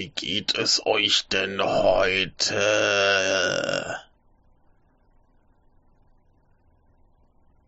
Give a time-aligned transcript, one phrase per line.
[0.00, 2.56] Wie geht es euch denn heute?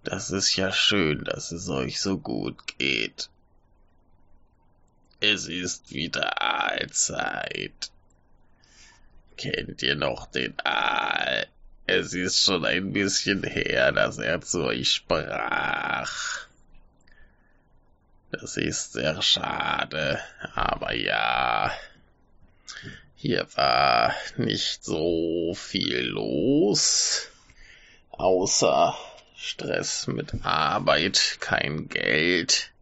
[0.02, 3.28] Das ist ja schön, dass es euch so gut geht.
[5.20, 7.90] Es ist wieder Aalzeit.
[9.36, 11.46] Kennt ihr noch den Aal?
[11.86, 16.46] Es ist schon ein bisschen her, dass er zu euch sprach.
[18.30, 20.18] Das ist sehr schade,
[20.54, 21.70] aber ja,
[23.16, 27.28] hier war nicht so viel los,
[28.10, 28.96] außer
[29.36, 32.72] Stress mit Arbeit, kein Geld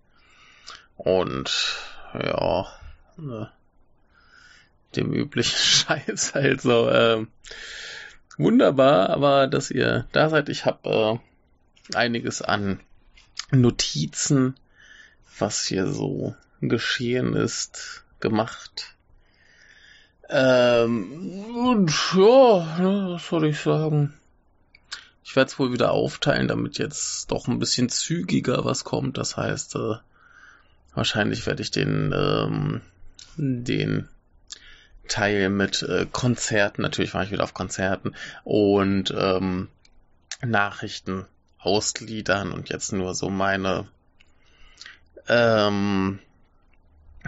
[0.96, 1.50] und
[2.14, 2.66] ja,
[3.16, 3.50] ne,
[4.96, 6.88] dem üblichen Scheiß halt so.
[6.88, 7.26] Äh,
[8.36, 10.48] wunderbar, aber dass ihr da seid.
[10.48, 11.20] Ich habe
[11.92, 12.80] äh, einiges an
[13.50, 14.54] Notizen,
[15.38, 18.94] was hier so geschehen ist, gemacht.
[20.30, 24.14] Ähm, und ja, ne, was soll ich sagen?
[25.24, 29.18] Ich werde es wohl wieder aufteilen, damit jetzt doch ein bisschen zügiger was kommt.
[29.18, 29.94] Das heißt, äh,
[30.94, 32.80] wahrscheinlich werde ich den, ähm,
[33.36, 34.08] den
[35.08, 39.68] Teil mit äh, Konzerten, natürlich war ich wieder auf Konzerten und ähm,
[40.42, 41.26] Nachrichten
[41.58, 43.88] ausgliedern und jetzt nur so meine
[45.28, 46.20] ähm,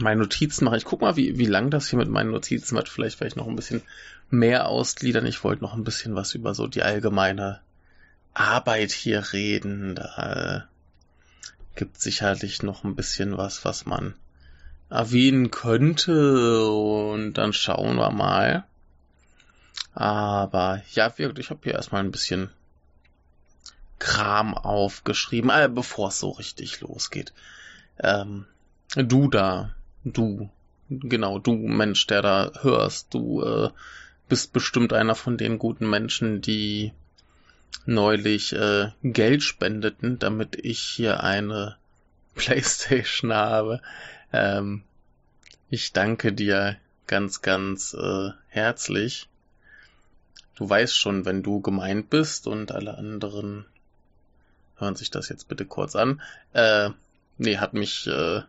[0.00, 0.76] meine Notizen mache.
[0.76, 2.88] Ich guck mal, wie, wie lang das hier mit meinen Notizen wird.
[2.88, 3.82] Vielleicht werde ich noch ein bisschen
[4.30, 5.26] mehr ausgliedern.
[5.26, 7.60] Ich wollte noch ein bisschen was über so die allgemeine
[8.34, 9.94] Arbeit hier reden.
[9.94, 10.66] Da
[11.74, 14.14] gibt sicherlich noch ein bisschen was, was man
[14.88, 16.66] erwähnen könnte.
[16.66, 18.64] Und dann schauen wir mal.
[19.94, 22.50] Aber ja, wirklich, ich habe hier erstmal ein bisschen
[23.98, 27.32] Kram aufgeschrieben, äh, bevor es so richtig losgeht.
[27.98, 28.46] Ähm,
[28.96, 29.74] du da,
[30.04, 30.50] du,
[30.88, 33.70] genau, du Mensch, der da hörst, du äh,
[34.28, 36.92] bist bestimmt einer von den guten Menschen, die
[37.86, 41.76] neulich äh, Geld spendeten, damit ich hier eine
[42.34, 43.80] Playstation habe.
[44.32, 44.82] Ähm,
[45.68, 46.76] ich danke dir
[47.06, 49.28] ganz, ganz äh, herzlich.
[50.54, 53.64] Du weißt schon, wenn du gemeint bist und alle anderen
[54.76, 56.20] hören sich das jetzt bitte kurz an.
[56.52, 56.90] Äh,
[57.38, 58.42] nee, hat mich äh,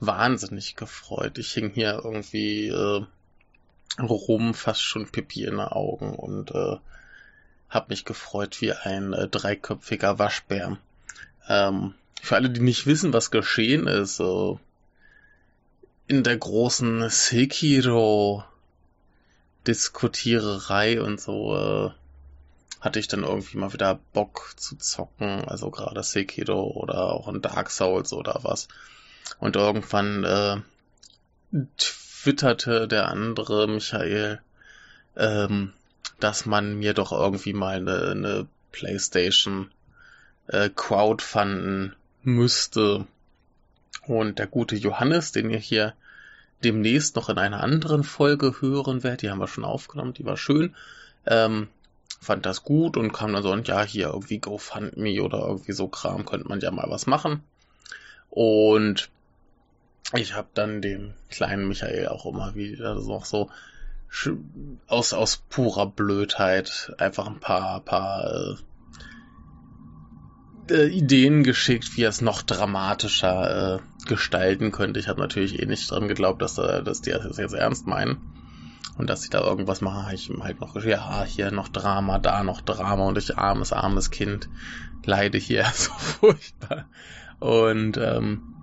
[0.00, 1.38] wahnsinnig gefreut.
[1.38, 3.04] Ich hing hier irgendwie äh,
[4.00, 6.76] rum, fast schon Pipi in den Augen und äh,
[7.68, 10.78] hab mich gefreut wie ein äh, dreiköpfiger Waschbär.
[11.48, 14.54] Ähm, für alle, die nicht wissen, was geschehen ist, äh,
[16.06, 18.44] in der großen Sekiro
[19.66, 21.90] Diskutiererei und so äh,
[22.80, 27.42] hatte ich dann irgendwie mal wieder Bock zu zocken, also gerade Sekiro oder auch in
[27.42, 28.68] Dark Souls oder was.
[29.38, 30.56] Und irgendwann äh,
[31.76, 34.40] twitterte der andere Michael,
[35.16, 35.72] ähm,
[36.20, 39.70] dass man mir doch irgendwie mal eine, eine PlayStation
[40.48, 43.06] äh, crowdfunden müsste.
[44.06, 45.94] Und der gute Johannes, den ihr hier
[46.64, 50.36] demnächst noch in einer anderen Folge hören werdet, die haben wir schon aufgenommen, die war
[50.36, 50.74] schön,
[51.26, 51.68] ähm,
[52.20, 55.88] fand das gut und kam dann so, und ja, hier irgendwie GoFundMe oder irgendwie so
[55.88, 57.42] Kram, könnte man ja mal was machen.
[58.30, 59.08] Und
[60.14, 63.50] ich habe dann dem kleinen Michael auch immer wieder noch so
[64.86, 68.54] aus, aus purer Blödheit einfach ein paar, paar äh,
[70.70, 74.98] äh, Ideen geschickt, wie er es noch dramatischer äh, gestalten könnte.
[74.98, 78.18] Ich habe natürlich eh nicht dran geglaubt, dass, äh, dass die das jetzt ernst meinen.
[78.96, 81.68] Und dass sie da irgendwas machen, habe ich ihm halt noch geschrieben, ja, hier noch
[81.68, 84.48] Drama, da noch Drama und ich armes, armes Kind
[85.04, 86.86] leide hier so furchtbar.
[87.38, 88.57] Und ähm,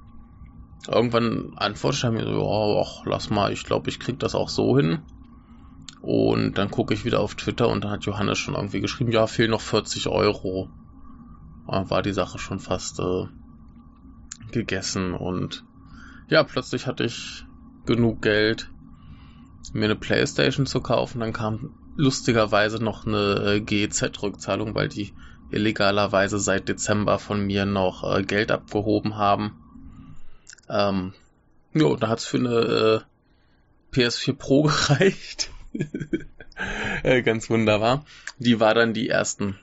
[0.87, 4.49] irgendwann antwortet er mir so, oh, ach, lass mal, ich glaube, ich krieg das auch
[4.49, 4.99] so hin.
[6.01, 9.25] Und dann gucke ich wieder auf Twitter und dann hat Johannes schon irgendwie geschrieben, ja,
[9.25, 10.69] fehlen noch 40 Euro.
[11.67, 13.25] Da war die Sache schon fast äh,
[14.51, 15.65] gegessen und
[16.29, 17.45] ja, plötzlich hatte ich
[17.85, 18.69] genug Geld,
[19.73, 21.19] mir eine Playstation zu kaufen.
[21.19, 25.13] Dann kam lustigerweise noch eine äh, GEZ-Rückzahlung, weil die
[25.51, 29.57] illegalerweise seit Dezember von mir noch äh, Geld abgehoben haben.
[30.69, 31.13] Ähm,
[31.73, 33.05] ja, da hat's für eine
[33.93, 35.51] äh, PS4 Pro gereicht.
[37.03, 38.05] äh, ganz wunderbar.
[38.37, 39.59] Die war dann die ersten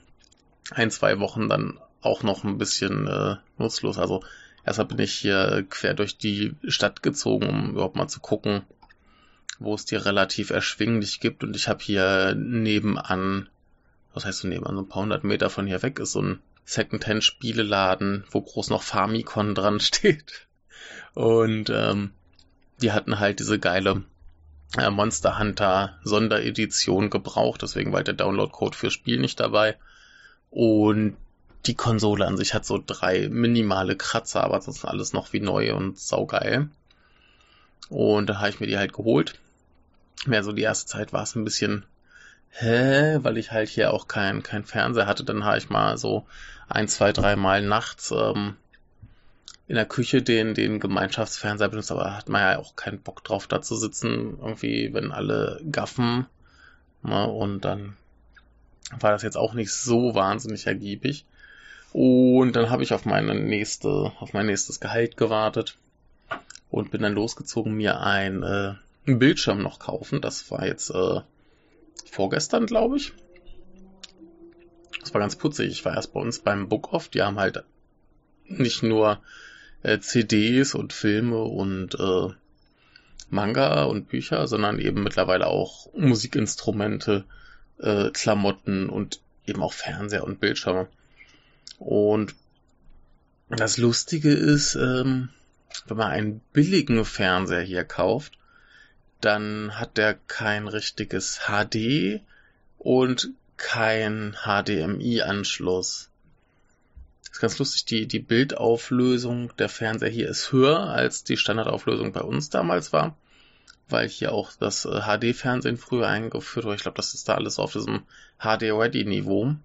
[0.71, 3.97] ein, zwei Wochen dann auch noch ein bisschen äh, nutzlos.
[3.97, 4.23] Also
[4.65, 8.63] erstmal bin ich hier quer durch die Stadt gezogen, um überhaupt mal zu gucken,
[9.59, 11.43] wo es dir relativ erschwinglich gibt.
[11.43, 13.49] Und ich habe hier nebenan,
[14.13, 16.39] was heißt so nebenan, so ein paar hundert Meter von hier weg ist so ein
[16.65, 20.47] Secondhand-Spieleladen, wo groß noch Famicom dran steht.
[21.13, 22.11] Und ähm,
[22.81, 24.03] die hatten halt diese geile
[24.77, 29.77] äh, Monster Hunter Sonderedition gebraucht, deswegen war halt der Download-Code fürs Spiel nicht dabei.
[30.49, 31.15] Und
[31.65, 35.73] die Konsole an sich hat so drei minimale Kratzer, aber sonst alles noch wie neu
[35.75, 36.69] und saugeil.
[37.89, 39.39] Und da habe ich mir die halt geholt.
[40.25, 41.85] Mehr so die erste Zeit war es ein bisschen,
[42.49, 45.23] hä, weil ich halt hier auch kein, kein Fernseher hatte.
[45.23, 46.25] Dann habe ich mal so
[46.67, 48.55] ein, zwei, drei Mal nachts ähm,
[49.73, 53.47] in der Küche den, den Gemeinschaftsfernseher benutzt, aber hat man ja auch keinen Bock drauf,
[53.47, 56.27] da zu sitzen, irgendwie, wenn alle gaffen.
[57.01, 57.97] Ne, und dann
[58.99, 61.25] war das jetzt auch nicht so wahnsinnig ergiebig.
[61.91, 65.79] Und dann habe ich auf meine nächste, auf mein nächstes Gehalt gewartet
[66.69, 68.75] und bin dann losgezogen, mir ein äh,
[69.07, 70.21] einen Bildschirm noch kaufen.
[70.21, 71.21] Das war jetzt äh,
[72.11, 73.11] vorgestern, glaube ich.
[74.99, 75.71] Das war ganz putzig.
[75.71, 77.07] Ich war erst bei uns beim Book Off.
[77.07, 77.63] Die haben halt
[78.45, 79.19] nicht nur
[79.83, 82.33] äh, CDs und Filme und äh,
[83.29, 87.25] Manga und Bücher, sondern eben mittlerweile auch Musikinstrumente,
[87.79, 90.87] äh, Klamotten und eben auch Fernseher und Bildschirme.
[91.79, 92.35] Und
[93.49, 95.29] das Lustige ist, ähm,
[95.87, 98.37] wenn man einen billigen Fernseher hier kauft,
[99.21, 102.21] dann hat der kein richtiges HD
[102.77, 106.09] und kein HDMI-Anschluss.
[107.31, 112.21] Ist ganz lustig, die, die Bildauflösung der Fernseher hier ist höher als die Standardauflösung bei
[112.21, 113.17] uns damals war,
[113.89, 116.75] weil hier auch das HD-Fernsehen äh, früher eingeführt wurde.
[116.75, 118.03] Ich glaube, das ist da alles auf diesem
[118.39, 119.55] HD-Ready-Niveau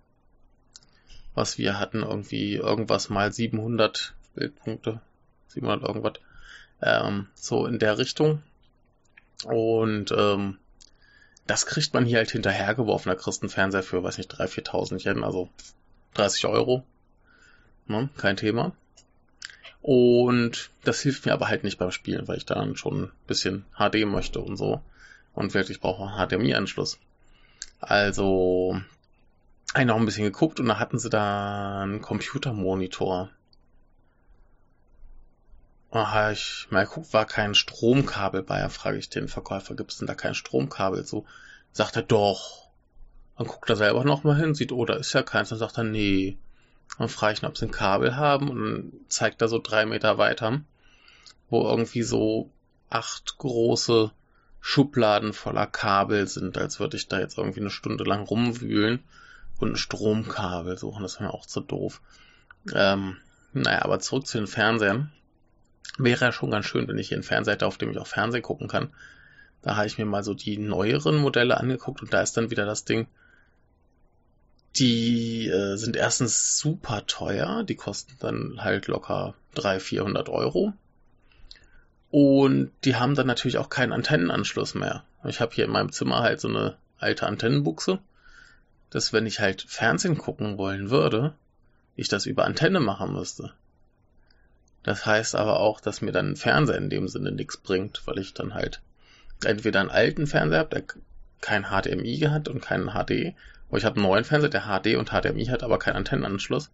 [1.39, 5.01] was wir hatten, irgendwie irgendwas mal 700 Bildpunkte,
[5.47, 6.15] 700 irgendwas,
[6.83, 8.43] ähm, so in der Richtung.
[9.45, 10.59] Und ähm,
[11.47, 13.09] das kriegt man hier halt hinterhergeworfen.
[13.09, 15.49] Da kriegst du einen Fernseher für, weiß nicht, 3.000, 4.000 Yen, also
[16.15, 16.83] 30 Euro.
[17.89, 18.09] Ne?
[18.17, 18.73] Kein Thema.
[19.81, 23.65] Und das hilft mir aber halt nicht beim Spielen, weil ich dann schon ein bisschen
[23.77, 24.81] HD möchte und so.
[25.35, 26.99] Und wirklich brauche einen HDMI-Anschluss.
[27.81, 28.81] Also
[29.75, 33.31] habe noch ein bisschen geguckt und da hatten sie da einen Computermonitor.
[35.93, 38.61] Habe ich mal geguckt, war kein Stromkabel bei.
[38.61, 41.05] Da frage ich den Verkäufer, gibt es denn da kein Stromkabel?
[41.05, 41.25] So
[41.73, 42.69] sagt er doch.
[43.37, 45.51] Dann guckt er selber nochmal hin, sieht, oh, da ist ja keins.
[45.51, 46.37] Dann sagt er, nee.
[46.97, 49.87] Dann frage ich ihn, ob sie ein Kabel haben und dann zeigt er so drei
[49.87, 50.61] Meter weiter,
[51.51, 52.51] wo irgendwie so
[52.91, 54.11] acht große
[54.61, 59.01] Schubladen voller Kabel sind, als würde ich da jetzt irgendwie eine Stunde lang rumwühlen
[59.59, 61.03] und ein Stromkabel suchen.
[61.03, 62.01] Das ist mir auch zu doof.
[62.75, 63.17] Ähm,
[63.53, 65.13] naja, aber zurück zu den Fernsehern.
[65.97, 68.07] Wäre ja schon ganz schön, wenn ich hier einen Fernseher hätte, auf dem ich auch
[68.07, 68.93] Fernsehen gucken kann.
[69.63, 72.67] Da habe ich mir mal so die neueren Modelle angeguckt und da ist dann wieder
[72.67, 73.09] das Ding.
[74.79, 80.73] Die äh, sind erstens super teuer, die kosten dann halt locker 300, 400 Euro.
[82.11, 85.05] Und die haben dann natürlich auch keinen Antennenanschluss mehr.
[85.25, 87.99] Ich habe hier in meinem Zimmer halt so eine alte Antennenbuchse
[88.91, 91.35] dass wenn ich halt Fernsehen gucken wollen würde,
[91.97, 93.53] ich das über Antenne machen müsste.
[94.83, 98.19] Das heißt aber auch, dass mir dann ein Fernseher in dem Sinne nichts bringt, weil
[98.19, 98.81] ich dann halt
[99.45, 100.85] entweder einen alten Fernseher habe, der
[101.41, 103.35] kein HDMI hat und keinen HD,
[103.69, 106.71] oder ich habe einen neuen Fernseher, der HD und HDMI hat, aber keinen Antennenanschluss.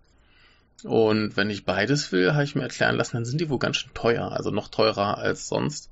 [0.83, 3.79] Und wenn ich beides will, habe ich mir erklären lassen, dann sind die wohl ganz
[3.79, 5.91] schön teuer, also noch teurer als sonst.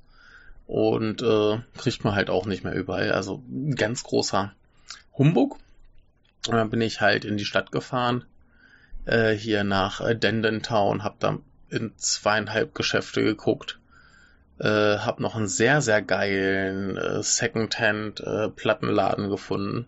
[0.67, 3.11] Und äh, kriegt man halt auch nicht mehr überall.
[3.11, 3.43] Also
[3.75, 4.53] ganz großer
[5.17, 5.57] Humbug.
[6.47, 8.25] Und dann bin ich halt in die Stadt gefahren,
[9.05, 13.79] äh, hier nach Dendentown, hab da in zweieinhalb Geschäfte geguckt,
[14.59, 19.87] äh, hab noch einen sehr, sehr geilen äh, Secondhand-Plattenladen äh, gefunden.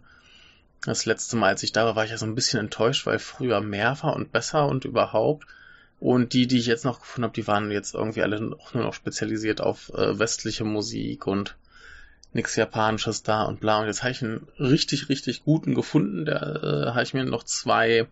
[0.81, 3.19] Das letzte Mal, als ich da war, war ich ja so ein bisschen enttäuscht, weil
[3.19, 5.47] früher mehr war und besser und überhaupt.
[5.99, 8.83] Und die, die ich jetzt noch gefunden habe, die waren jetzt irgendwie alle auch nur
[8.83, 11.55] noch spezialisiert auf äh, westliche Musik und
[12.33, 13.79] nichts Japanisches da und bla.
[13.79, 16.25] Und jetzt habe ich einen richtig, richtig guten gefunden.
[16.25, 18.07] Da äh, habe ich mir noch zwei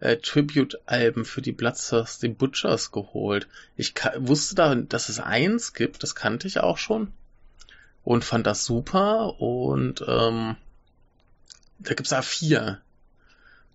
[0.00, 3.48] äh, Tribute-Alben für die Bloodthirsty Butchers geholt.
[3.76, 7.10] Ich wusste da, dass es eins gibt, das kannte ich auch schon.
[8.04, 9.40] Und fand das super.
[9.40, 10.56] Und ähm,
[11.78, 12.80] da gibt's da vier.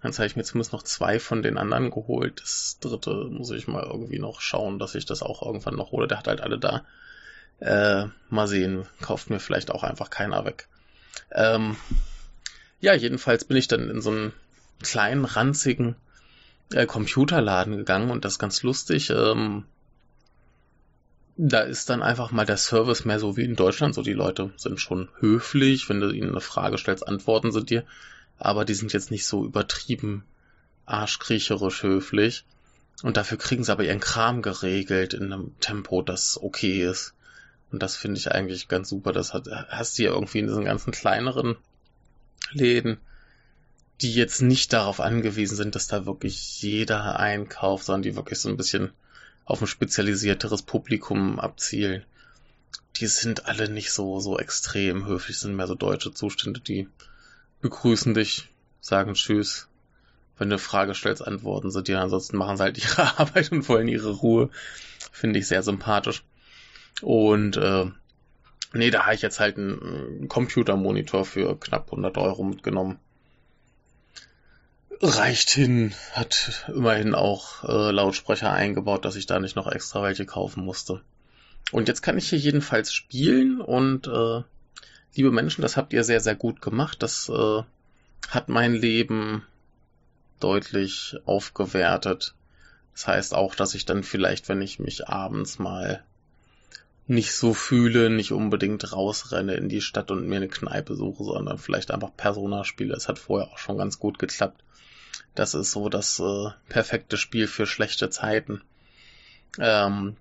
[0.03, 2.41] Jetzt habe ich mir zumindest noch zwei von den anderen geholt.
[2.41, 6.07] Das dritte muss ich mal irgendwie noch schauen, dass ich das auch irgendwann noch hole.
[6.07, 6.85] Der hat halt alle da.
[7.59, 10.67] Äh, mal sehen, kauft mir vielleicht auch einfach keiner weg.
[11.31, 11.77] Ähm,
[12.81, 14.33] ja, jedenfalls bin ich dann in so einen
[14.81, 15.95] kleinen, ranzigen
[16.73, 19.09] äh, Computerladen gegangen und das ist ganz lustig.
[19.09, 19.63] Ähm,
[21.35, 23.95] da ist dann einfach mal der Service mehr so wie in Deutschland.
[23.95, 25.89] So, die Leute sind schon höflich.
[25.89, 27.83] Wenn du ihnen eine Frage stellst, antworten sie dir.
[28.37, 30.23] Aber die sind jetzt nicht so übertrieben
[30.85, 32.45] arschkriecherisch höflich.
[33.01, 37.13] Und dafür kriegen sie aber ihren Kram geregelt in einem Tempo, das okay ist.
[37.71, 39.11] Und das finde ich eigentlich ganz super.
[39.11, 41.55] Das hat, hast du ja irgendwie in diesen ganzen kleineren
[42.51, 42.99] Läden,
[44.01, 48.49] die jetzt nicht darauf angewiesen sind, dass da wirklich jeder einkauft, sondern die wirklich so
[48.49, 48.91] ein bisschen
[49.45, 52.03] auf ein spezialisierteres Publikum abzielen.
[52.97, 56.87] Die sind alle nicht so, so extrem höflich, sind mehr so deutsche Zustände, die
[57.61, 58.49] begrüßen dich,
[58.81, 59.67] sagen Tschüss.
[60.37, 62.01] Wenn du eine Frage stellst, antworten sie dir.
[62.01, 64.49] Ansonsten machen sie halt ihre Arbeit und wollen ihre Ruhe.
[65.11, 66.23] Finde ich sehr sympathisch.
[67.01, 67.85] Und äh,
[68.73, 72.99] nee, da habe ich jetzt halt einen Computermonitor für knapp 100 Euro mitgenommen.
[75.05, 80.25] Reicht hin, hat immerhin auch äh, Lautsprecher eingebaut, dass ich da nicht noch extra welche
[80.25, 81.01] kaufen musste.
[81.73, 84.43] Und jetzt kann ich hier jedenfalls spielen und äh,
[85.13, 87.03] liebe Menschen, das habt ihr sehr, sehr gut gemacht.
[87.03, 87.63] Das äh,
[88.29, 89.45] hat mein Leben
[90.39, 92.33] deutlich aufgewertet.
[92.93, 96.01] Das heißt auch, dass ich dann vielleicht, wenn ich mich abends mal
[97.07, 101.57] nicht so fühle, nicht unbedingt rausrenne in die Stadt und mir eine Kneipe suche, sondern
[101.57, 102.93] vielleicht einfach Persona spiele.
[102.93, 104.63] Das hat vorher auch schon ganz gut geklappt.
[105.35, 108.61] Das ist so das äh, perfekte Spiel für schlechte Zeiten.
[109.59, 110.15] Ähm,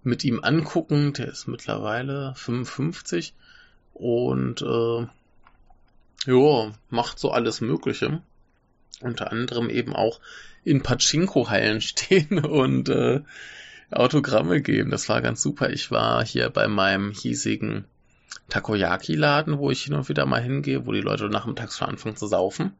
[0.05, 1.15] mit ihm angucken.
[1.15, 3.35] Der ist mittlerweile 55
[3.93, 5.09] und äh,
[6.27, 8.23] ja, macht so alles Mögliche.
[9.01, 10.21] Unter anderem eben auch
[10.65, 13.21] in Pachinko-Hallen stehen und äh,
[13.91, 14.91] Autogramme geben.
[14.91, 15.71] Das war ganz super.
[15.71, 17.85] Ich war hier bei meinem hiesigen
[18.49, 22.27] Takoyaki-Laden, wo ich hin und wieder mal hingehe, wo die Leute nachmittags schon anfangen zu
[22.27, 22.73] saufen.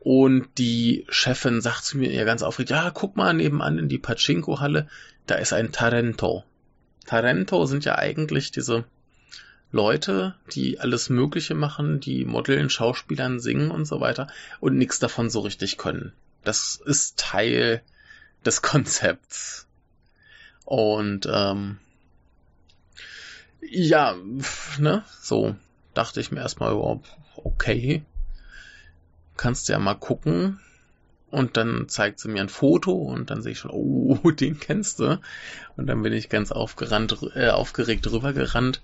[0.00, 3.98] Und die Chefin sagt zu mir ja ganz aufgeregt, ja, guck mal nebenan in die
[3.98, 4.88] Pachinko-Halle,
[5.26, 6.44] da ist ein Tarento.
[7.06, 8.84] Tarento sind ja eigentlich diese
[9.72, 14.28] Leute, die alles Mögliche machen, die Modeln, Schauspielern, singen und so weiter
[14.60, 16.12] und nichts davon so richtig können.
[16.44, 17.82] Das ist Teil
[18.44, 19.66] des Konzepts.
[20.66, 21.78] Und ähm,
[23.62, 24.14] ja,
[24.78, 25.56] ne, so
[25.94, 27.00] dachte ich mir erstmal,
[27.36, 28.04] okay,
[29.38, 30.60] kannst ja mal gucken.
[31.30, 35.00] Und dann zeigt sie mir ein Foto und dann sehe ich schon, oh, den kennst
[35.00, 35.18] du.
[35.78, 38.82] Und dann bin ich ganz aufgerannt, äh, aufgeregt rübergerannt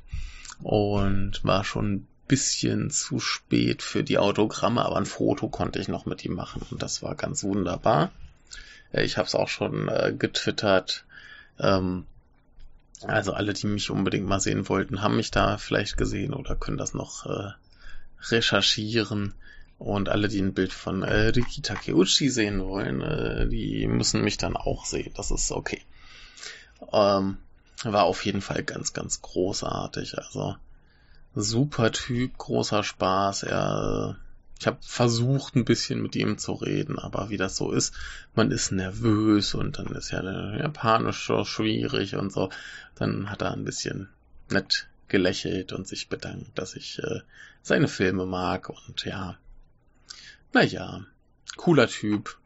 [0.63, 5.89] und war schon ein bisschen zu spät für die Autogramme, aber ein Foto konnte ich
[5.89, 8.11] noch mit ihm machen und das war ganz wunderbar.
[8.93, 11.05] Äh, ich habe es auch schon äh, getwittert.
[11.59, 12.07] Ähm,
[13.07, 16.79] also alle, die mich unbedingt mal sehen wollten, haben mich da vielleicht gesehen oder können
[16.79, 17.53] das noch äh,
[18.31, 19.35] recherchieren.
[19.79, 24.37] Und alle, die ein Bild von äh, Riki Takeuchi sehen wollen, äh, die müssen mich
[24.37, 25.13] dann auch sehen.
[25.17, 25.81] Das ist okay.
[26.93, 27.39] Ähm,
[27.85, 30.19] war auf jeden Fall ganz, ganz großartig.
[30.19, 30.57] Also
[31.35, 33.45] super Typ, großer Spaß.
[33.45, 34.17] Er,
[34.59, 37.95] ich habe versucht, ein bisschen mit ihm zu reden, aber wie das so ist,
[38.35, 40.23] man ist nervös und dann ist ja
[40.57, 42.51] Japanisch so schwierig und so.
[42.95, 44.09] Dann hat er ein bisschen
[44.51, 47.21] nett gelächelt und sich bedankt, dass ich äh,
[47.63, 49.37] seine Filme mag und ja,
[50.53, 51.05] naja,
[51.57, 52.39] cooler Typ,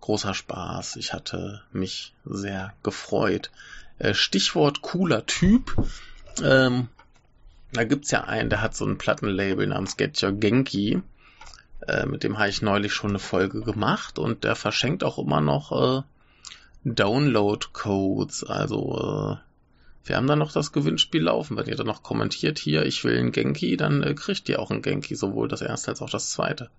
[0.00, 0.96] großer Spaß.
[0.96, 3.50] Ich hatte mich sehr gefreut.
[3.98, 5.76] Äh, Stichwort cooler Typ.
[6.42, 6.88] Ähm,
[7.72, 11.02] da gibt's ja einen, der hat so ein Plattenlabel namens Get Your Genki.
[11.86, 15.40] Äh, mit dem habe ich neulich schon eine Folge gemacht und der verschenkt auch immer
[15.40, 16.02] noch äh,
[16.84, 18.44] Download-Codes.
[18.44, 19.36] Also äh,
[20.06, 21.56] wir haben da noch das Gewinnspiel laufen.
[21.56, 24.70] Wenn ihr dann noch kommentiert hier, ich will einen Genki, dann äh, kriegt ihr auch
[24.70, 26.70] einen Genki, sowohl das erste als auch das zweite.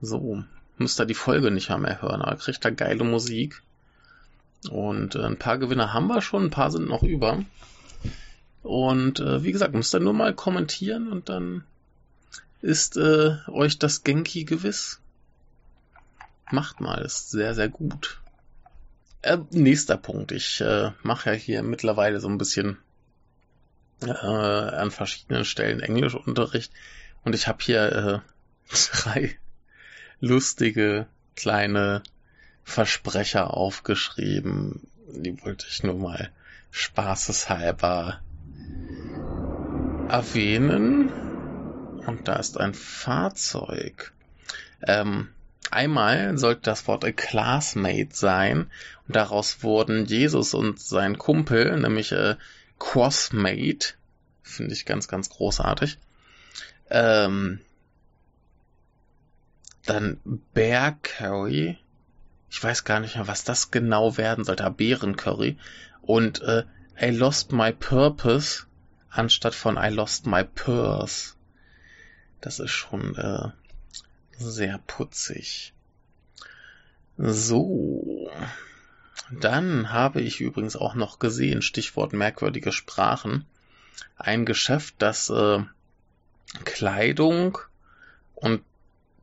[0.00, 0.42] So,
[0.78, 3.62] müsst ihr die Folge nicht mehr hören, aber kriegt da geile Musik.
[4.68, 7.42] Und äh, ein paar Gewinner haben wir schon, ein paar sind noch über.
[8.62, 11.64] Und äh, wie gesagt, müsst ihr nur mal kommentieren und dann
[12.60, 15.00] ist äh, euch das Genki gewiss.
[16.50, 18.20] Macht mal, ist sehr, sehr gut.
[19.22, 20.32] Äh, nächster Punkt.
[20.32, 22.76] Ich äh, mache ja hier mittlerweile so ein bisschen
[24.02, 26.72] äh, an verschiedenen Stellen Englischunterricht
[27.24, 28.22] und ich habe hier
[28.70, 29.38] äh, drei
[30.20, 32.02] lustige kleine
[32.64, 34.86] Versprecher aufgeschrieben.
[35.08, 36.30] Die wollte ich nur mal
[36.70, 38.20] spaßeshalber
[40.08, 41.10] erwähnen.
[42.06, 44.12] Und da ist ein Fahrzeug.
[44.82, 45.28] Ähm,
[45.70, 48.70] einmal sollte das Wort a classmate sein.
[49.06, 52.36] Und daraus wurden Jesus und sein Kumpel, nämlich äh,
[52.78, 53.94] Crossmate.
[54.42, 55.98] Finde ich ganz, ganz großartig.
[56.90, 57.60] Ähm,
[59.86, 60.20] dann
[60.54, 61.78] Bear Curry.
[62.50, 64.68] Ich weiß gar nicht mehr, was das genau werden sollte.
[64.70, 65.56] Bären Curry.
[66.02, 66.64] Und äh,
[67.00, 68.64] I lost my purpose
[69.08, 71.34] anstatt von I lost my purse.
[72.40, 73.50] Das ist schon äh,
[74.36, 75.72] sehr putzig.
[77.16, 78.30] So.
[79.30, 83.44] Dann habe ich übrigens auch noch gesehen, Stichwort merkwürdige Sprachen,
[84.16, 85.60] ein Geschäft, das äh,
[86.64, 87.58] Kleidung
[88.34, 88.62] und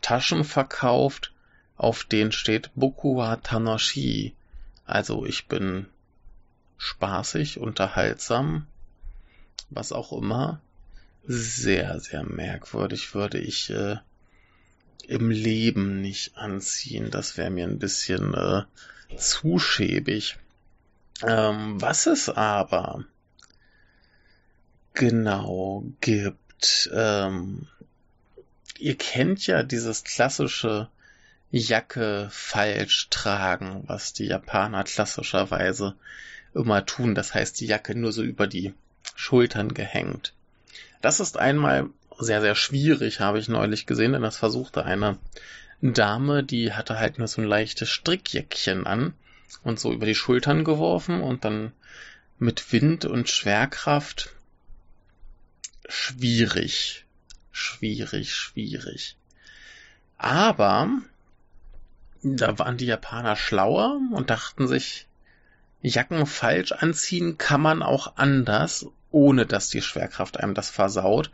[0.01, 1.33] Taschen verkauft,
[1.77, 4.33] auf denen steht Bokua Tanashi.
[4.85, 5.85] Also ich bin
[6.77, 8.67] spaßig, unterhaltsam,
[9.69, 10.61] was auch immer
[11.25, 13.97] sehr, sehr merkwürdig würde ich äh,
[15.07, 17.11] im Leben nicht anziehen.
[17.11, 18.63] Das wäre mir ein bisschen äh,
[19.17, 20.37] zu schäbig.
[21.23, 23.03] Ähm, was es aber
[24.93, 27.67] genau gibt, ähm,
[28.77, 30.89] ihr kennt ja dieses klassische
[31.51, 35.95] Jacke falsch tragen, was die Japaner klassischerweise
[36.53, 37.15] immer tun.
[37.15, 38.73] Das heißt, die Jacke nur so über die
[39.15, 40.33] Schultern gehängt.
[41.01, 45.17] Das ist einmal sehr, sehr schwierig, habe ich neulich gesehen, denn das versuchte eine
[45.81, 49.13] Dame, die hatte halt nur so ein leichtes Strickjäckchen an
[49.63, 51.71] und so über die Schultern geworfen und dann
[52.39, 54.31] mit Wind und Schwerkraft
[55.87, 57.05] schwierig,
[57.51, 59.15] schwierig, schwierig.
[60.17, 60.89] Aber
[62.35, 65.07] da waren die Japaner schlauer und dachten sich,
[65.81, 71.31] Jacken falsch anziehen kann man auch anders ohne dass die Schwerkraft einem das versaut.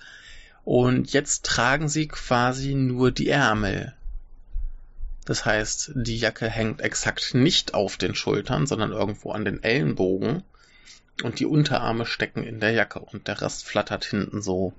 [0.64, 3.94] Und jetzt tragen sie quasi nur die Ärmel.
[5.26, 10.44] Das heißt, die Jacke hängt exakt nicht auf den Schultern, sondern irgendwo an den Ellenbogen.
[11.24, 14.74] Und die Unterarme stecken in der Jacke und der Rest flattert hinten so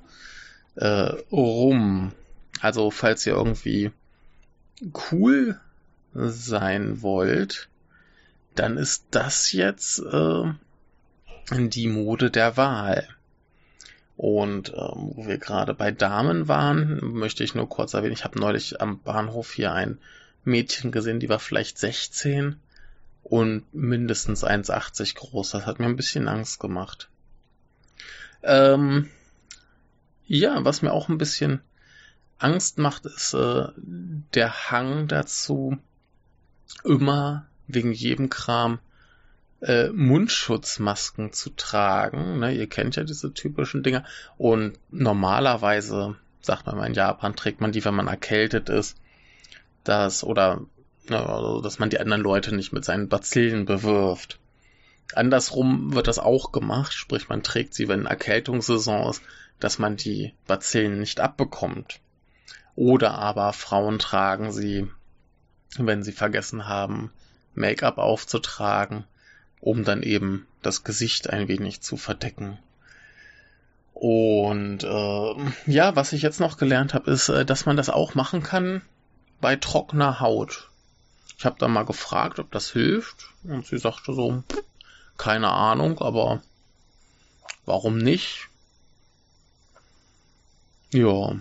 [0.77, 2.13] äh, rum.
[2.61, 3.91] Also falls ihr irgendwie
[5.13, 5.61] cool
[6.15, 7.69] sein wollt,
[8.55, 10.53] dann ist das jetzt äh,
[11.51, 13.09] die Mode der Wahl.
[14.17, 18.39] Und ähm, wo wir gerade bei Damen waren, möchte ich nur kurz erwähnen, ich habe
[18.39, 19.99] neulich am Bahnhof hier ein
[20.45, 22.57] Mädchen gesehen, die war vielleicht 16
[23.25, 25.51] und mindestens 1,80 groß.
[25.51, 27.09] Das hat mir ein bisschen Angst gemacht.
[28.43, 29.11] Ähm,
[30.27, 31.61] ja, was mir auch ein bisschen
[32.39, 35.79] Angst macht, ist äh, der Hang dazu,
[36.85, 38.79] immer wegen jedem Kram
[39.61, 42.39] äh, Mundschutzmasken zu tragen.
[42.41, 42.55] Ne?
[42.55, 44.05] Ihr kennt ja diese typischen Dinger.
[44.37, 48.97] Und normalerweise, sagt man mal, in Japan trägt man die, wenn man erkältet ist.
[49.83, 50.61] Das, oder
[51.09, 54.39] ne, also, dass man die anderen Leute nicht mit seinen Bazillen bewirft.
[55.15, 59.23] Andersrum wird das auch gemacht, sprich man trägt sie, wenn Erkältungssaison ist,
[59.61, 62.01] dass man die Bazillen nicht abbekommt.
[62.75, 64.89] Oder aber Frauen tragen sie,
[65.79, 67.11] wenn sie vergessen haben,
[67.55, 69.05] Make-up aufzutragen
[69.65, 72.59] um dann eben das Gesicht ein wenig zu verdecken.
[73.95, 75.35] Und äh,
[75.67, 78.83] ja, was ich jetzt noch gelernt habe, ist, äh, dass man das auch machen kann
[79.41, 80.69] bei trockener Haut.
[81.39, 84.43] Ich habe da mal gefragt, ob das hilft, und sie sagte so,
[85.17, 86.43] keine Ahnung, aber
[87.65, 88.49] warum nicht?
[90.93, 91.37] Ja.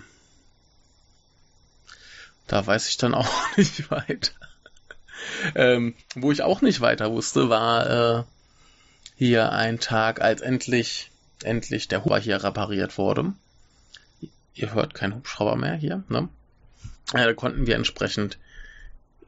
[2.54, 4.32] Da weiß ich dann auch nicht weiter.
[5.56, 8.24] Ähm, wo ich auch nicht weiter wusste, war äh,
[9.16, 11.10] hier ein Tag, als endlich,
[11.42, 13.34] endlich der Hubschrauber hier repariert wurde.
[14.54, 16.30] Ihr hört keinen Hubschrauber mehr hier, ne?
[17.16, 18.38] Ja, da konnten wir entsprechend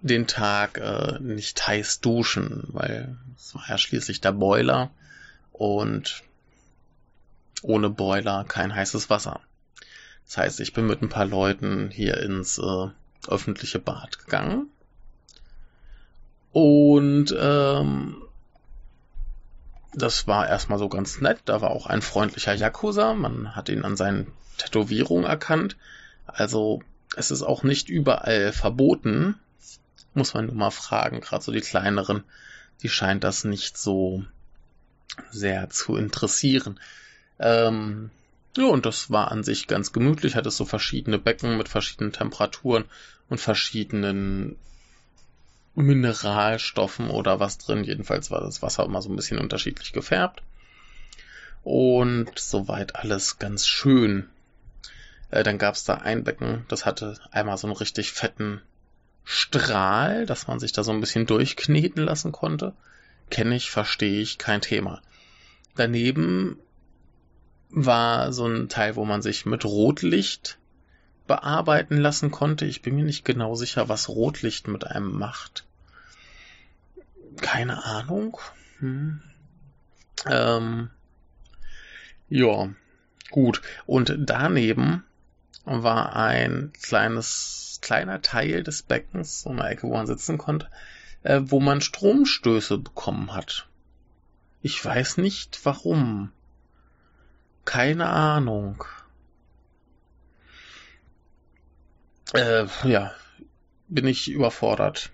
[0.01, 4.91] den Tag äh, nicht heiß duschen, weil es war ja schließlich der Boiler
[5.51, 6.21] und
[7.63, 9.39] ohne Boiler kein heißes Wasser.
[10.27, 12.89] Das heißt, ich bin mit ein paar Leuten hier ins äh,
[13.29, 14.69] öffentliche Bad gegangen
[16.55, 18.15] und ähm,
[19.93, 21.39] das war erstmal so ganz nett.
[21.43, 23.13] Da war auch ein freundlicher Yakuza.
[23.13, 25.75] Man hat ihn an seinen Tätowierungen erkannt.
[26.25, 26.81] Also
[27.17, 29.35] es ist auch nicht überall verboten.
[30.13, 31.19] Muss man nur mal fragen.
[31.19, 32.23] Gerade so die kleineren,
[32.83, 34.23] die scheint das nicht so
[35.31, 36.79] sehr zu interessieren.
[37.37, 38.11] Ähm,
[38.57, 40.35] ja, und das war an sich ganz gemütlich.
[40.35, 42.85] Hat es so verschiedene Becken mit verschiedenen Temperaturen
[43.29, 44.55] und verschiedenen
[45.75, 47.83] Mineralstoffen oder was drin.
[47.83, 50.41] Jedenfalls war das Wasser immer so ein bisschen unterschiedlich gefärbt.
[51.63, 54.29] Und soweit alles ganz schön.
[55.31, 58.61] Äh, dann gab es da ein Becken, das hatte einmal so einen richtig fetten
[59.23, 62.73] Strahl, dass man sich da so ein bisschen durchkneten lassen konnte.
[63.31, 65.01] Kenne ich, verstehe ich, kein Thema.
[65.75, 66.59] Daneben
[67.75, 70.57] war so ein Teil, wo man sich mit Rotlicht
[71.27, 72.65] bearbeiten lassen konnte.
[72.65, 75.65] Ich bin mir nicht genau sicher, was Rotlicht mit einem macht.
[77.41, 78.39] Keine Ahnung.
[78.79, 79.21] Hm.
[80.25, 80.89] Ähm,
[82.29, 82.69] ja,
[83.29, 83.61] gut.
[83.85, 85.03] Und daneben
[85.65, 90.69] war ein kleines, kleiner Teil des Beckens, so eine Ecke, wo man sitzen konnte,
[91.23, 93.67] äh, wo man Stromstöße bekommen hat.
[94.61, 96.31] Ich weiß nicht warum.
[97.65, 98.83] Keine Ahnung.
[102.33, 103.11] Äh, ja,
[103.87, 105.11] bin ich überfordert.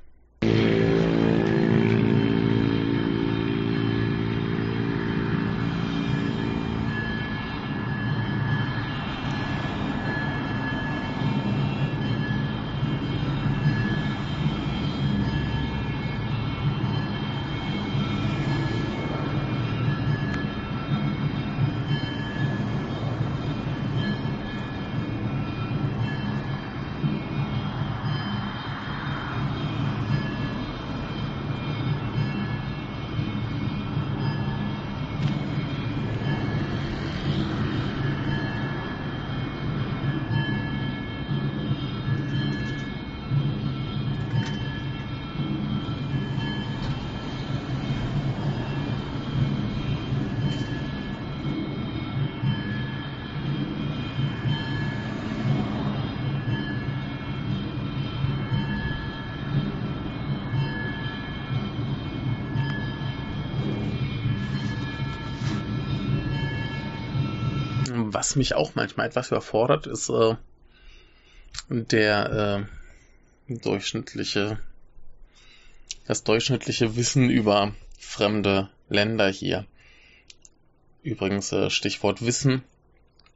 [68.22, 70.36] Was mich auch manchmal etwas überfordert, ist äh,
[71.70, 72.68] der
[73.50, 74.60] äh, durchschnittliche,
[76.06, 79.66] das durchschnittliche Wissen über fremde Länder hier.
[81.02, 82.64] Übrigens, äh, Stichwort Wissen.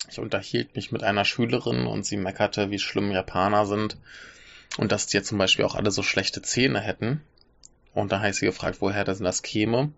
[0.08, 3.98] Ich unterhielt mich mit einer Schülerin und sie meckerte, wie schlimm Japaner sind
[4.78, 7.24] und dass die jetzt zum Beispiel auch alle so schlechte Zähne hätten.
[7.96, 9.92] Und da ich sie gefragt, woher das, das käme.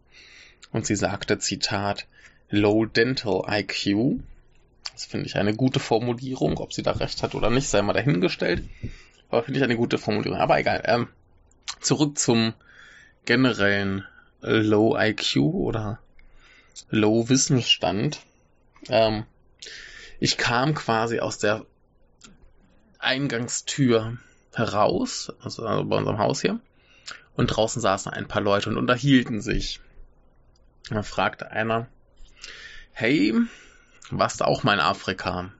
[0.71, 2.07] Und sie sagte, Zitat,
[2.49, 4.23] Low Dental IQ.
[4.97, 6.57] Das finde ich eine gute Formulierung.
[6.57, 8.67] Ob sie da recht hat oder nicht, sei mal dahingestellt.
[9.29, 10.39] Aber finde ich eine gute Formulierung.
[10.39, 10.81] Aber egal.
[10.85, 11.07] Ähm,
[11.79, 12.55] zurück zum
[13.23, 14.05] generellen
[14.41, 15.99] Low IQ oder
[16.89, 18.21] Low Wissensstand.
[18.89, 19.25] Ähm,
[20.19, 21.63] ich kam quasi aus der
[22.97, 24.17] Eingangstür
[24.55, 26.59] heraus, also bei unserem Haus hier,
[27.35, 29.79] und draußen saßen ein paar Leute und unterhielten sich.
[30.89, 31.85] Da fragte einer,
[32.93, 33.35] hey,
[34.11, 35.51] warst du auch mal in Afrika?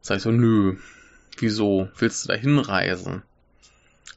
[0.00, 0.76] Sag ich so, nö,
[1.38, 3.22] wieso, willst du da hinreisen?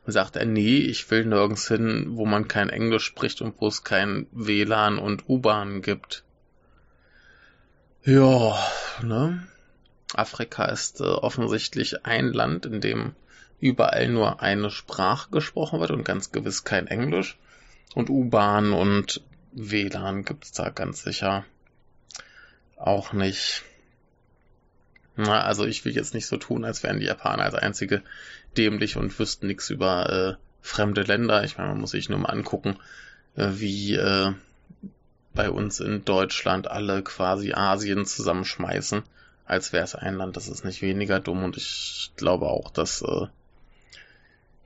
[0.05, 3.83] Sagt er, nee, ich will nirgends hin, wo man kein Englisch spricht und wo es
[3.83, 6.23] kein WLAN und U-Bahn gibt.
[8.03, 8.57] Ja,
[9.01, 9.45] ne?
[10.13, 13.15] Afrika ist äh, offensichtlich ein Land, in dem
[13.59, 17.37] überall nur eine Sprache gesprochen wird und ganz gewiss kein Englisch.
[17.93, 19.21] Und U-Bahn und
[19.51, 21.43] WLAN gibt's da ganz sicher
[22.77, 23.63] auch nicht.
[25.15, 28.03] Na, also ich will jetzt nicht so tun, als wären die Japaner als einzige
[28.55, 31.43] dämlich und wüssten nichts über äh, fremde Länder.
[31.43, 32.77] Ich meine, man muss sich nur mal angucken,
[33.35, 34.33] äh, wie äh,
[35.33, 39.03] bei uns in Deutschland alle quasi Asien zusammenschmeißen,
[39.45, 40.37] als wäre es ein Land.
[40.37, 43.27] Das ist nicht weniger dumm und ich glaube auch, dass äh,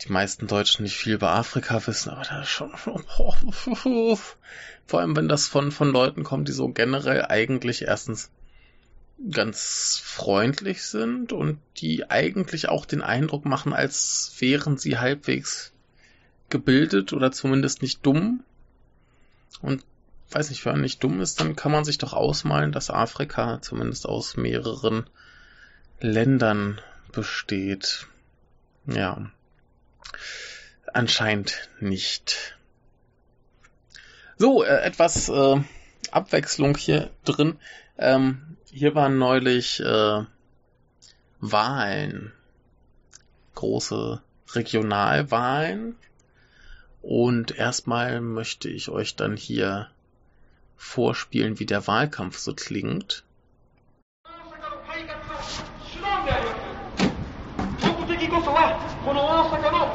[0.03, 2.71] die meisten Deutschen nicht viel über Afrika wissen, aber da ist schon
[4.85, 8.31] vor allem wenn das von von Leuten kommt, die so generell eigentlich erstens
[9.29, 15.73] ganz freundlich sind und die eigentlich auch den Eindruck machen, als wären sie halbwegs
[16.49, 18.43] gebildet oder zumindest nicht dumm.
[19.61, 19.83] Und
[20.31, 23.61] weiß nicht, wenn man nicht dumm ist, dann kann man sich doch ausmalen, dass Afrika
[23.61, 25.05] zumindest aus mehreren
[25.99, 28.07] Ländern besteht.
[28.87, 29.29] Ja.
[30.93, 32.57] Anscheinend nicht.
[34.37, 35.61] So, äh, etwas äh,
[36.11, 37.59] Abwechslung hier drin.
[37.97, 40.23] Ähm, hier waren neulich äh,
[41.39, 42.33] Wahlen,
[43.55, 44.21] große
[44.53, 45.95] Regionalwahlen.
[47.01, 49.89] Und erstmal möchte ich euch dann hier
[50.75, 53.23] vorspielen, wie der Wahlkampf so klingt.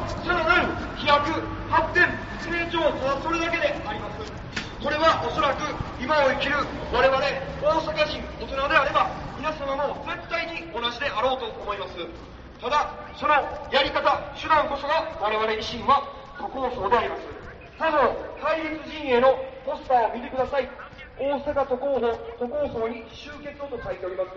[0.07, 1.31] こそはこの大阪のさらなる飛躍
[1.69, 2.07] 発展
[2.39, 4.23] 成長とはそれだけであります
[4.83, 5.67] これはおそらく
[5.99, 6.55] 今を生きる
[6.93, 11.99] 我々大阪人大人であれば皆様も絶対に同じであろうと思います
[12.61, 13.35] ただその
[13.73, 16.07] やり方手段こそが我々維新は
[16.39, 17.23] 都構想であります。
[17.79, 20.69] 他の対立陣営のポスターを見てください
[21.19, 24.33] 大阪都構想都構想に集結をと書いております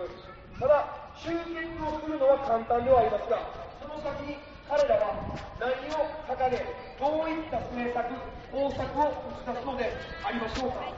[0.60, 0.84] ただ
[1.16, 3.30] 集結をするのは簡単ではあります。
[3.30, 3.40] が
[3.88, 5.18] の先に彼らは
[5.58, 5.66] 何
[5.98, 6.62] を掲げ、
[6.94, 8.06] どういった政策、
[8.54, 9.90] 方策を打ち出すので
[10.22, 10.94] ありましょうか。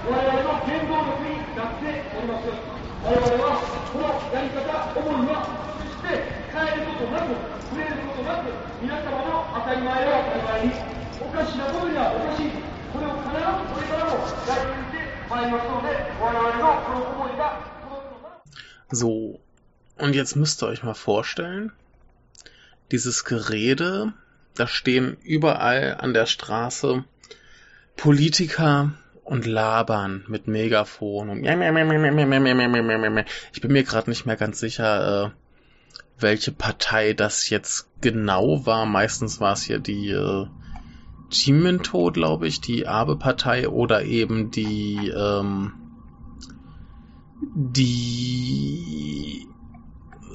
[0.06, 4.67] 我々の原動力になっております我々はこのやり方、
[4.99, 5.47] 思いは
[5.79, 7.33] 決して変えることなく、
[7.69, 8.53] 触れることなく、
[8.83, 10.75] 皆様の当たり前を当たり前に、
[11.21, 12.51] おかしなことにはおかしい、
[12.93, 17.79] これを必ずこれからもやり続けまいりますので、我々のこの思いが
[18.91, 19.39] So,
[19.99, 21.73] und jetzt müsst ihr euch mal vorstellen,
[22.91, 24.15] dieses Gerede,
[24.55, 27.05] da stehen überall an der Straße
[27.97, 28.93] Politiker,
[29.34, 31.30] und labern mit Megafon
[33.52, 35.30] ich bin mir gerade nicht mehr ganz sicher, äh,
[36.20, 38.86] welche Partei das jetzt genau war.
[38.86, 40.46] Meistens war es hier die äh,
[41.32, 45.74] Chiminto, glaube ich, die Abe-Partei oder eben die ähm,
[47.56, 49.48] die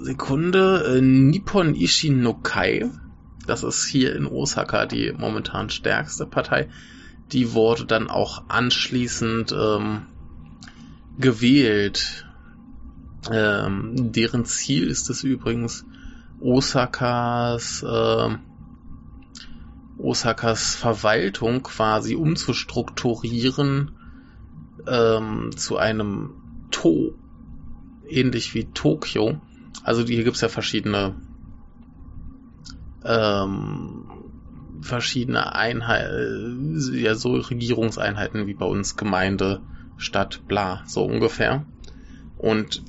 [0.02, 2.90] Sekunde äh, Nippon Ishinokai.
[3.46, 6.68] Das ist hier in Osaka die momentan stärkste Partei
[7.32, 10.06] die wurde dann auch anschließend ähm,
[11.18, 12.26] gewählt.
[13.30, 15.84] Ähm, deren Ziel ist es übrigens,
[16.40, 18.36] Osakas, äh,
[19.98, 23.90] Osakas Verwaltung quasi umzustrukturieren
[24.86, 26.34] ähm, zu einem
[26.70, 27.14] To,
[28.06, 29.40] ähnlich wie Tokio.
[29.82, 31.16] Also hier gibt's ja verschiedene
[33.04, 34.07] ähm,
[34.80, 39.60] verschiedene Einheiten, äh, ja, so Regierungseinheiten wie bei uns Gemeinde,
[39.96, 41.64] Stadt, bla, so ungefähr.
[42.36, 42.82] Und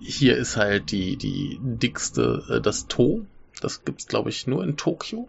[0.00, 3.26] hier ist halt die, die dickste, äh, das To.
[3.60, 5.28] Das gibt's, glaube ich, nur in Tokio.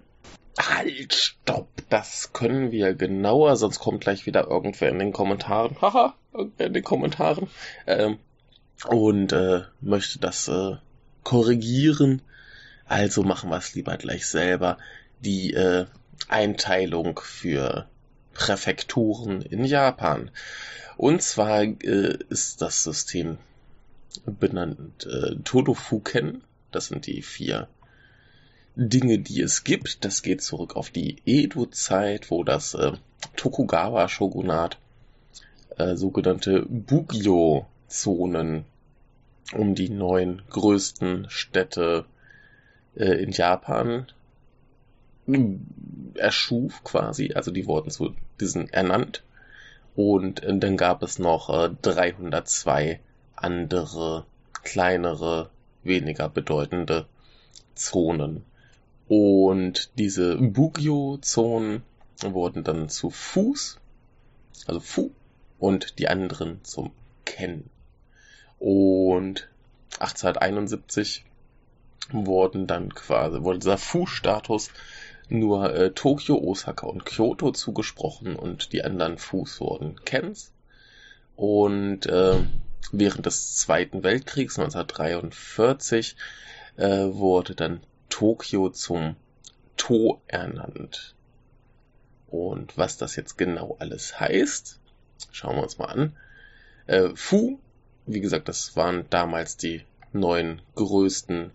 [0.59, 5.77] Halt, stopp, das können wir genauer, sonst kommt gleich wieder irgendwer in den Kommentaren.
[5.81, 7.47] Haha, irgendwer in den Kommentaren.
[7.85, 8.17] Ähm,
[8.87, 10.75] und äh, möchte das äh,
[11.23, 12.21] korrigieren.
[12.85, 14.77] Also machen wir es lieber gleich selber
[15.19, 15.85] die äh,
[16.27, 17.87] Einteilung für
[18.33, 20.31] Präfekturen in Japan.
[20.97, 23.37] Und zwar äh, ist das System
[24.25, 26.43] benannt äh, Todofuken.
[26.71, 27.67] Das sind die vier
[28.75, 30.05] Dinge, die es gibt.
[30.05, 32.93] Das geht zurück auf die Edo-Zeit, wo das äh,
[33.35, 34.77] Tokugawa-Shogunat
[35.77, 37.65] äh, sogenannte Bugyo-Zonen
[39.53, 42.05] um die neun größten Städte
[42.95, 44.07] äh, in Japan
[46.15, 49.23] erschuf quasi, also die wurden zu diesen ernannt.
[49.95, 52.99] Und äh, dann gab es noch äh, 302
[53.35, 54.25] andere,
[54.63, 55.49] kleinere,
[55.83, 57.07] weniger bedeutende
[57.75, 58.43] Zonen.
[59.07, 61.83] Und diese Bugyo-Zonen
[62.21, 63.79] wurden dann zu Fuß,
[64.65, 65.11] also Fu,
[65.59, 66.91] und die anderen zum
[67.25, 67.69] Ken.
[68.59, 69.49] Und
[69.99, 71.25] 1871
[72.11, 74.71] wurden dann quasi, wurde dieser Fu-Status
[75.29, 80.53] nur äh, Tokio, Osaka und Kyoto zugesprochen und die anderen Fuß wurden Kens.
[81.35, 82.37] Und äh,
[82.91, 86.15] während des Zweiten Weltkriegs 1943
[86.77, 89.15] äh, wurde dann Tokio zum
[89.75, 91.13] To ernannt.
[92.27, 94.79] Und was das jetzt genau alles heißt,
[95.31, 96.15] schauen wir uns mal an.
[96.87, 97.59] Äh, Fu,
[98.05, 101.51] wie gesagt, das waren damals die neun größten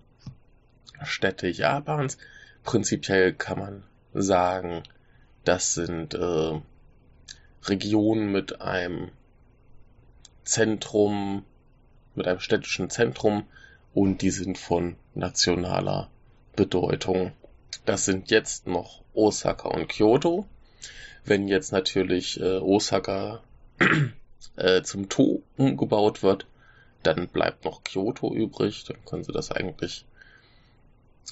[1.03, 2.19] Städte Japans.
[2.65, 3.83] Prinzipiell kann man
[4.15, 4.83] sagen,
[5.45, 6.61] das sind äh,
[7.65, 9.11] Regionen mit einem
[10.45, 11.45] Zentrum,
[12.15, 13.45] mit einem städtischen Zentrum
[13.95, 16.09] und die sind von nationaler
[16.57, 17.33] Bedeutung.
[17.85, 20.47] Das sind jetzt noch Osaka und Kyoto.
[21.25, 23.43] Wenn jetzt natürlich äh, Osaka
[24.57, 26.47] äh, zum To umgebaut wird,
[27.03, 28.85] dann bleibt noch Kyoto übrig.
[28.85, 30.05] Dann können sie das eigentlich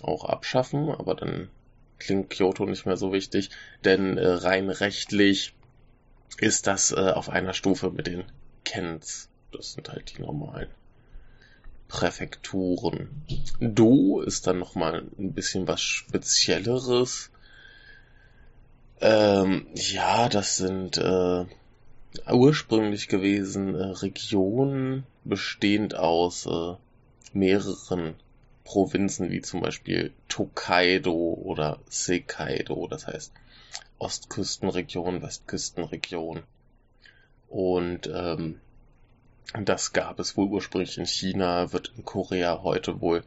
[0.02, 1.48] auch abschaffen, aber dann
[1.98, 3.50] klingt Kyoto nicht mehr so wichtig,
[3.84, 5.54] denn äh, rein rechtlich
[6.38, 8.24] ist das äh, auf einer Stufe mit den
[8.64, 9.28] Kents.
[9.52, 10.68] Das sind halt die normalen
[11.88, 13.08] Präfekturen.
[13.60, 17.30] Do ist dann nochmal ein bisschen was Spezielleres.
[19.00, 21.44] Ähm, ja, das sind äh,
[22.30, 26.74] ursprünglich gewesen äh, Regionen bestehend aus äh,
[27.32, 28.14] mehreren
[28.70, 33.32] Provinzen, wie zum Beispiel Tokaido oder Sekaido, das heißt
[33.98, 36.44] Ostküstenregion, Westküstenregion.
[37.48, 38.60] Und ähm,
[39.64, 43.24] das gab es wohl ursprünglich in China, wird in Korea heute wohl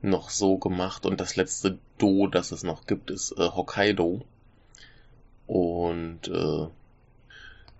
[0.00, 1.06] noch so gemacht.
[1.06, 4.22] Und das letzte Do, das es noch gibt, ist äh, Hokkaido.
[5.46, 6.66] Und äh,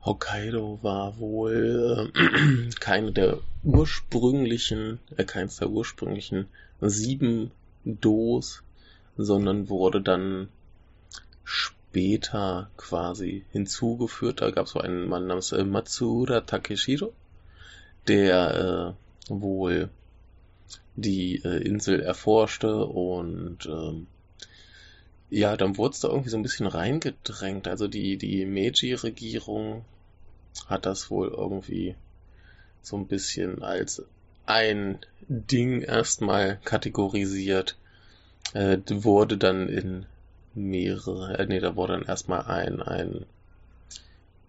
[0.04, 6.46] Hokkaido war wohl äh, keine der ursprünglichen, äh, keins der ursprünglichen
[6.88, 7.50] sieben
[7.84, 8.62] Dos,
[9.16, 10.48] sondern wurde dann
[11.44, 14.40] später quasi hinzugeführt.
[14.40, 17.12] Da gab es so einen Mann namens äh, Matsuda Takeshiro
[18.08, 18.96] der
[19.28, 19.90] äh, wohl
[20.96, 24.06] die äh, Insel erforschte und ähm,
[25.30, 27.66] ja, dann wurde es da irgendwie so ein bisschen reingedrängt.
[27.66, 29.84] Also die, die Meiji-Regierung
[30.66, 31.94] hat das wohl irgendwie
[32.82, 34.04] so ein bisschen als
[34.46, 37.76] ein Ding erstmal kategorisiert,
[38.54, 40.06] äh, wurde dann in
[40.54, 43.26] mehrere, äh, nee, da wurde dann erstmal ein, ein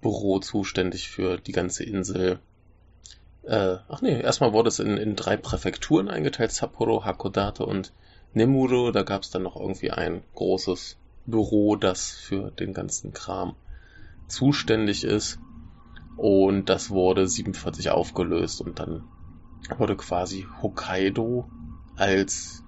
[0.01, 2.39] Büro zuständig für die ganze Insel
[3.43, 7.91] äh, ach nee, erstmal wurde es in, in drei Präfekturen eingeteilt, Sapporo, Hakodate und
[8.33, 8.91] Nemuro.
[8.91, 13.55] Da gab es dann noch irgendwie ein großes Büro, das für den ganzen Kram
[14.27, 15.39] zuständig ist.
[16.15, 19.03] Und das wurde 47 aufgelöst und dann
[19.77, 21.45] wurde quasi Hokkaido
[21.95, 22.63] als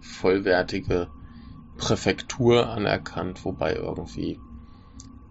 [0.00, 1.08] vollwertige
[1.76, 4.40] Präfektur anerkannt, wobei irgendwie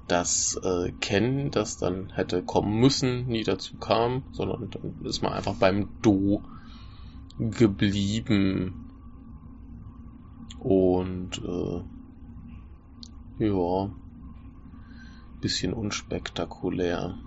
[0.08, 5.34] das äh, Ken, das dann hätte kommen müssen, nie dazu kam, sondern dann ist man
[5.34, 6.44] einfach beim Do
[7.38, 8.76] geblieben.
[10.60, 11.84] Und äh,
[13.46, 13.92] ja,
[15.42, 17.18] bisschen unspektakulär.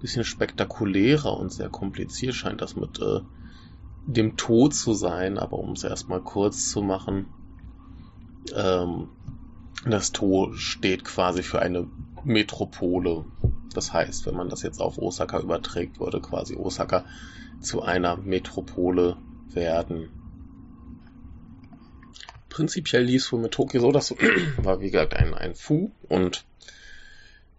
[0.00, 3.20] Bisschen spektakulärer und sehr kompliziert scheint das mit äh,
[4.06, 7.26] dem Tod zu sein, aber um es erstmal kurz zu machen,
[8.54, 9.08] ähm,
[9.84, 11.88] das To steht quasi für eine
[12.24, 13.24] Metropole.
[13.74, 17.04] Das heißt, wenn man das jetzt auf Osaka überträgt, würde quasi Osaka
[17.60, 19.16] zu einer Metropole
[19.52, 20.08] werden.
[22.48, 24.10] Prinzipiell lief es wohl mit Tokio so, dass
[24.56, 26.44] war wie gesagt ein, ein Fu und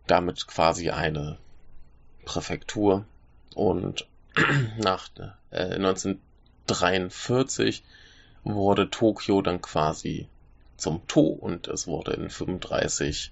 [0.07, 1.37] damit quasi eine
[2.29, 3.05] Präfektur.
[3.55, 4.05] Und
[4.77, 5.09] nach
[5.49, 7.83] äh, 1943
[8.43, 10.27] wurde Tokio dann quasi
[10.77, 13.31] zum To und es wurde in 35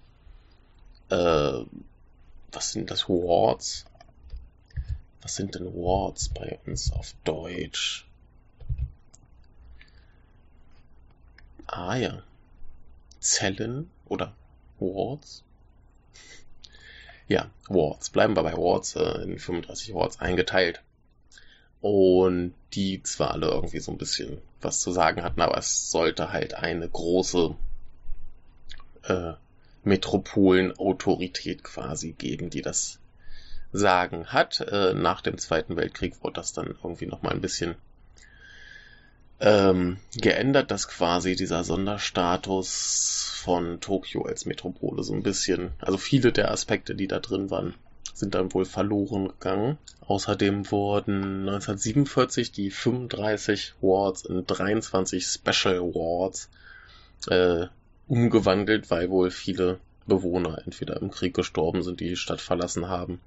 [1.10, 1.64] äh,
[2.52, 3.86] was sind das Wards?
[5.22, 8.08] Was sind denn Wards bei uns auf Deutsch?
[11.68, 12.24] Ah ja.
[13.20, 14.34] Zellen oder
[14.80, 15.44] Wards?
[17.28, 18.10] Ja, Wards.
[18.10, 20.82] Bleiben wir bei Wards, äh, in 35 Wards eingeteilt
[21.82, 26.32] und die zwar alle irgendwie so ein bisschen was zu sagen hatten, aber es sollte
[26.32, 27.56] halt eine große
[29.04, 29.34] äh,
[29.84, 33.00] Metropolenautorität quasi geben, die das
[33.72, 34.62] Sagen hat.
[34.62, 37.76] Äh, nach dem Zweiten Weltkrieg wurde das dann irgendwie nochmal ein bisschen
[39.40, 46.32] ähm, geändert, dass quasi dieser Sonderstatus von Tokio als Metropole so ein bisschen, also viele
[46.32, 47.76] der Aspekte, die da drin waren,
[48.14, 49.78] sind dann wohl verloren gegangen.
[50.08, 56.50] Außerdem wurden 1947 die 35 Wards in 23 Special Wards
[57.28, 57.68] äh,
[58.08, 63.20] umgewandelt, weil wohl viele Bewohner entweder im Krieg gestorben sind, die die Stadt verlassen haben,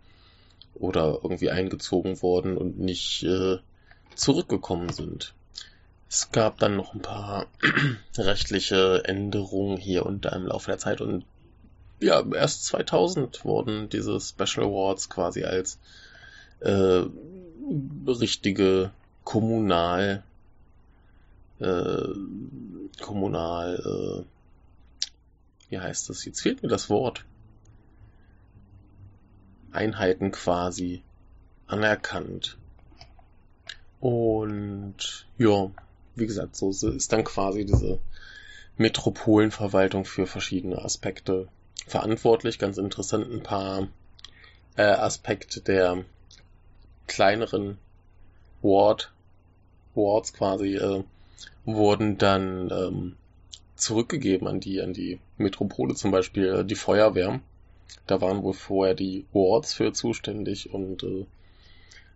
[0.74, 3.58] oder irgendwie eingezogen worden und nicht äh,
[4.14, 5.34] zurückgekommen sind.
[6.10, 7.46] Es gab dann noch ein paar
[8.18, 11.24] rechtliche Änderungen hier und da im Laufe der Zeit und
[12.00, 15.78] ja, erst 2000 wurden diese Special Awards quasi als
[16.60, 17.04] äh,
[18.06, 18.90] richtige
[19.22, 20.22] kommunal
[21.60, 22.08] äh,
[23.00, 24.40] kommunal äh,
[25.70, 26.24] wie heißt das?
[26.24, 27.24] Jetzt fehlt mir das Wort.
[29.70, 31.02] Einheiten quasi
[31.68, 32.58] anerkannt.
[34.00, 35.70] Und ja,
[36.20, 37.98] wie gesagt, so ist dann quasi diese
[38.76, 41.48] Metropolenverwaltung für verschiedene Aspekte
[41.86, 42.58] verantwortlich.
[42.58, 43.88] Ganz interessant, ein paar
[44.76, 46.04] äh, Aspekte der
[47.06, 47.78] kleineren
[48.62, 49.12] Ward,
[49.94, 51.02] Wards quasi äh,
[51.64, 53.16] wurden dann ähm,
[53.74, 57.40] zurückgegeben an die, an die Metropole, zum Beispiel äh, die Feuerwehr.
[58.06, 61.26] Da waren wohl vorher die Wards für zuständig und äh,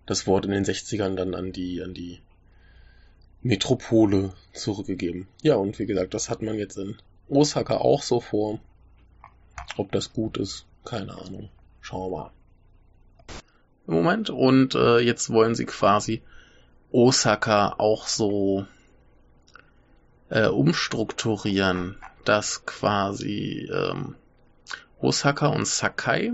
[0.06, 2.20] das Wort in den 60ern dann an die, an die
[3.44, 5.28] Metropole zurückgegeben.
[5.42, 6.96] Ja, und wie gesagt, das hat man jetzt in
[7.28, 8.58] Osaka auch so vor.
[9.76, 11.50] Ob das gut ist, keine Ahnung.
[11.82, 12.30] Schauen wir mal.
[13.86, 14.30] Im Moment.
[14.30, 16.22] Und äh, jetzt wollen sie quasi
[16.90, 18.66] Osaka auch so
[20.30, 24.14] äh, umstrukturieren, dass quasi ähm,
[25.00, 26.32] Osaka und Sakai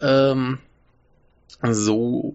[0.00, 0.60] ähm,
[1.62, 2.34] so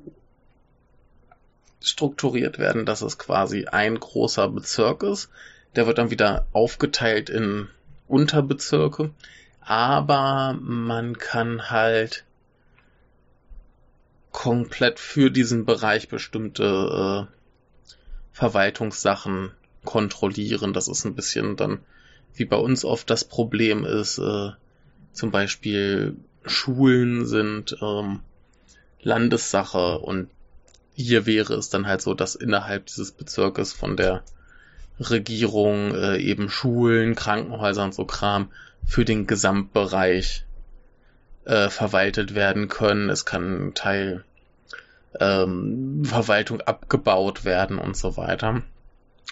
[1.84, 5.30] strukturiert werden, dass es quasi ein großer Bezirk ist.
[5.76, 7.68] Der wird dann wieder aufgeteilt in
[8.08, 9.12] Unterbezirke.
[9.60, 12.26] Aber man kann halt
[14.32, 17.34] komplett für diesen Bereich bestimmte äh,
[18.32, 19.52] Verwaltungssachen
[19.86, 20.74] kontrollieren.
[20.74, 21.80] Das ist ein bisschen dann,
[22.34, 24.52] wie bei uns oft das Problem ist, äh,
[25.12, 28.22] zum Beispiel Schulen sind ähm,
[29.02, 30.30] Landessache und
[30.96, 34.24] hier wäre es dann halt so, dass innerhalb dieses Bezirkes von der
[35.00, 38.52] Regierung äh, eben Schulen, Krankenhäuser und so Kram
[38.86, 40.46] für den Gesamtbereich
[41.46, 43.10] äh, verwaltet werden können.
[43.10, 44.24] Es kann ein Teil
[45.20, 48.62] ähm, Verwaltung abgebaut werden und so weiter.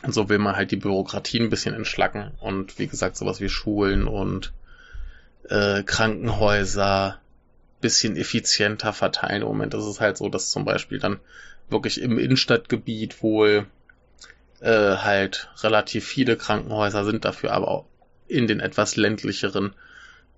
[0.04, 3.50] Und so will man halt die Bürokratie ein bisschen entschlacken und wie gesagt sowas wie
[3.50, 4.52] Schulen und
[5.50, 7.20] äh, Krankenhäuser
[7.82, 9.42] bisschen effizienter verteilen.
[9.42, 11.20] Im Moment ist es halt so, dass zum Beispiel dann
[11.72, 13.66] wirklich im Innenstadtgebiet wohl
[14.60, 17.86] äh, halt relativ viele Krankenhäuser sind, dafür aber auch
[18.28, 19.74] in den etwas ländlicheren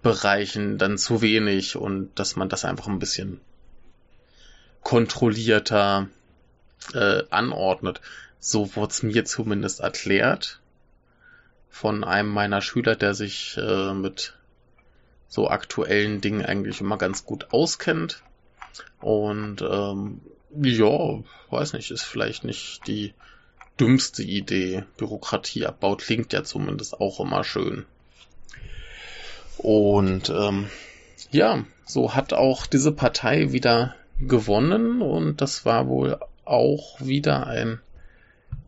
[0.01, 3.39] Bereichen dann zu wenig und dass man das einfach ein bisschen
[4.81, 6.09] kontrollierter
[6.93, 8.01] äh, anordnet.
[8.39, 10.59] So wurde es mir zumindest erklärt
[11.69, 14.35] von einem meiner Schüler, der sich äh, mit
[15.27, 18.21] so aktuellen Dingen eigentlich immer ganz gut auskennt.
[19.01, 20.21] Und ähm,
[20.61, 21.19] ja,
[21.49, 23.13] weiß nicht, ist vielleicht nicht die
[23.79, 24.83] dümmste Idee.
[24.97, 27.85] Bürokratieabbau klingt ja zumindest auch immer schön.
[29.57, 30.67] Und ähm,
[31.31, 37.79] ja, so hat auch diese Partei wieder gewonnen und das war wohl auch wieder ein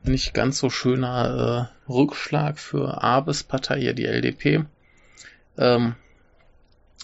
[0.03, 4.65] nicht ganz so schöner äh, Rückschlag für Abes Partei, ja die LDP.
[5.57, 5.95] Ähm,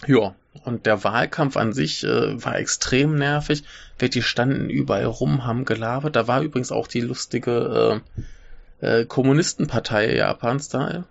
[0.06, 0.34] ja,
[0.64, 3.64] und der Wahlkampf an sich äh, war extrem nervig.
[4.00, 6.16] Die standen überall rum, haben gelabert.
[6.16, 8.02] Da war übrigens auch die lustige
[8.80, 11.04] äh, äh, Kommunistenpartei Japans da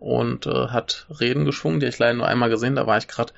[0.00, 2.76] und äh, hat Reden geschwungen, die ich leider nur einmal gesehen.
[2.76, 3.32] Da war ich gerade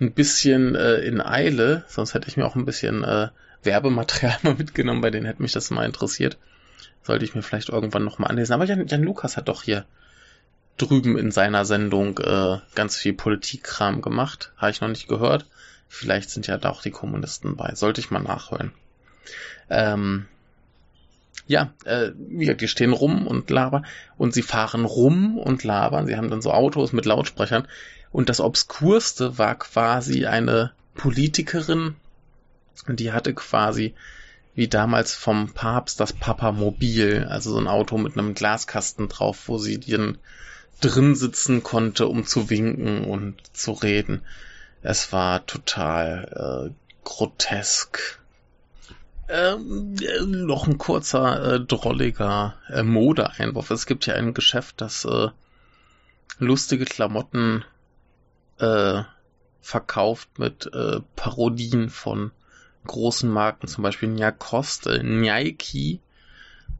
[0.00, 3.28] ein bisschen äh, in Eile, sonst hätte ich mir auch ein bisschen äh,
[3.62, 6.38] Werbematerial mal mitgenommen, bei denen hätte mich das mal interessiert.
[7.02, 8.52] Sollte ich mir vielleicht irgendwann nochmal anlesen.
[8.52, 9.84] Aber Jan, Jan Lukas hat doch hier
[10.78, 14.52] drüben in seiner Sendung äh, ganz viel Politikkram gemacht.
[14.56, 15.46] Habe ich noch nicht gehört.
[15.88, 17.74] Vielleicht sind ja da auch die Kommunisten bei.
[17.74, 18.72] Sollte ich mal nachhören.
[19.70, 20.26] Ähm,
[21.46, 23.86] ja, äh, wie gesagt, die stehen rum und labern
[24.18, 26.06] und sie fahren rum und labern.
[26.06, 27.66] Sie haben dann so Autos mit Lautsprechern.
[28.10, 31.96] Und das Obskurste war quasi eine Politikerin,
[32.88, 33.94] die hatte quasi
[34.54, 39.58] wie damals vom Papst das Papamobil, also so ein Auto mit einem Glaskasten drauf, wo
[39.58, 40.18] sie den
[40.80, 44.22] drin sitzen konnte, um zu winken und zu reden.
[44.82, 46.74] Es war total äh,
[47.04, 48.20] grotesk.
[49.28, 53.70] Ähm, äh, noch ein kurzer, äh, drolliger äh, Modeeinwurf.
[53.70, 55.28] Es gibt ja ein Geschäft, das äh,
[56.38, 57.64] lustige Klamotten
[58.58, 59.02] äh,
[59.60, 62.30] verkauft mit äh, Parodien von
[62.86, 66.00] großen Marken, zum Beispiel Nyakoste, Nike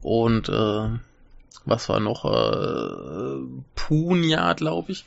[0.01, 0.89] und äh,
[1.65, 3.41] was war noch, äh,
[3.75, 5.05] Punia, glaube ich.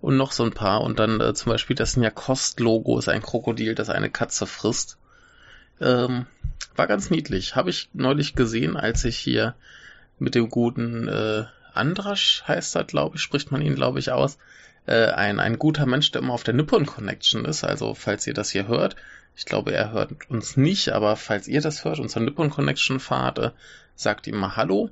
[0.00, 0.82] Und noch so ein paar.
[0.82, 4.98] Und dann äh, zum Beispiel das Nyakost-Logo ist ein Krokodil, das eine Katze frisst.
[5.80, 6.26] Ähm,
[6.76, 7.56] war ganz niedlich.
[7.56, 9.54] Habe ich neulich gesehen, als ich hier
[10.18, 14.38] mit dem guten äh, Andrasch heißt er, glaube ich, spricht man ihn, glaube ich, aus.
[14.86, 17.64] Äh, ein, ein guter Mensch, der immer auf der Nippon Connection ist.
[17.64, 18.96] Also, falls ihr das hier hört,
[19.36, 23.38] ich glaube, er hört uns nicht, aber falls ihr das hört, unser Nippon Connection fahrt,
[23.38, 23.50] äh,
[23.96, 24.90] sagt ihm mal Hallo.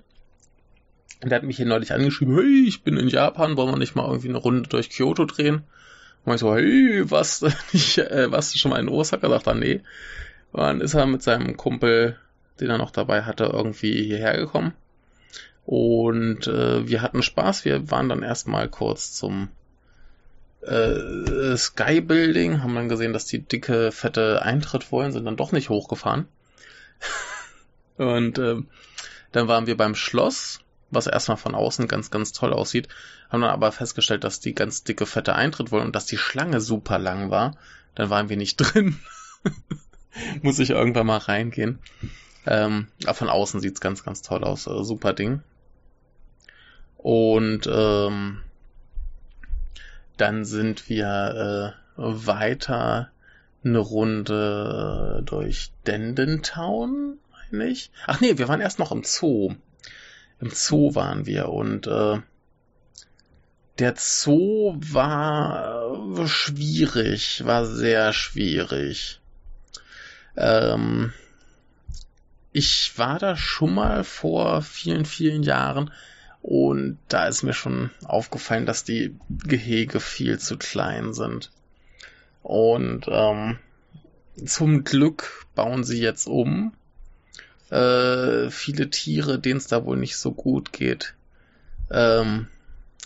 [1.23, 3.95] Und der hat mich hier neulich angeschrieben, hey, ich bin in Japan, wollen wir nicht
[3.95, 5.63] mal irgendwie eine Runde durch Kyoto drehen?
[6.25, 9.29] Und ich so, hey, was, ich, äh, warst du schon mal in Osaka?
[9.29, 9.81] Sagt er, nee.
[10.51, 12.19] Und dann ist er mit seinem Kumpel,
[12.61, 14.73] den er noch dabei hatte, irgendwie hierher gekommen.
[15.65, 17.65] Und äh, wir hatten Spaß.
[17.65, 19.49] Wir waren dann erstmal kurz zum
[20.63, 25.53] äh, Sky Building, haben dann gesehen, dass die dicke, fette Eintritt wollen, sind dann doch
[25.53, 26.27] nicht hochgefahren.
[27.97, 28.57] und äh,
[29.31, 30.61] dann waren wir beim Schloss,
[30.93, 32.89] was erstmal von außen ganz, ganz toll aussieht,
[33.31, 36.61] haben dann aber festgestellt, dass die ganz dicke, fette Eintritt wollen und dass die Schlange
[36.61, 37.57] super lang war.
[37.95, 38.99] Dann waren wir nicht drin.
[40.43, 41.79] Muss ich irgendwann mal reingehen.
[42.47, 44.67] Ähm, aber von außen sieht's ganz, ganz toll aus.
[44.67, 45.43] Äh, super Ding.
[46.99, 48.43] Und ähm,
[50.17, 53.11] dann sind wir äh, weiter
[53.65, 57.19] eine Runde durch Dendentown,
[57.51, 57.91] meine ich.
[58.07, 59.55] Ach nee, wir waren erst noch im Zoo.
[60.43, 62.19] Im Zoo waren wir und äh,
[63.79, 69.21] der Zoo war äh, schwierig, war sehr schwierig.
[70.37, 71.13] Ähm,
[72.51, 75.93] ich war da schon mal vor vielen, vielen Jahren
[76.41, 81.53] und da ist mir schon aufgefallen, dass die Gehege viel zu klein sind.
[82.43, 83.61] Und ähm,
[84.45, 86.73] zum Glück bauen sie jetzt um.
[87.73, 91.15] Äh, viele Tiere, denen es da wohl nicht so gut geht,
[91.91, 92.49] ähm,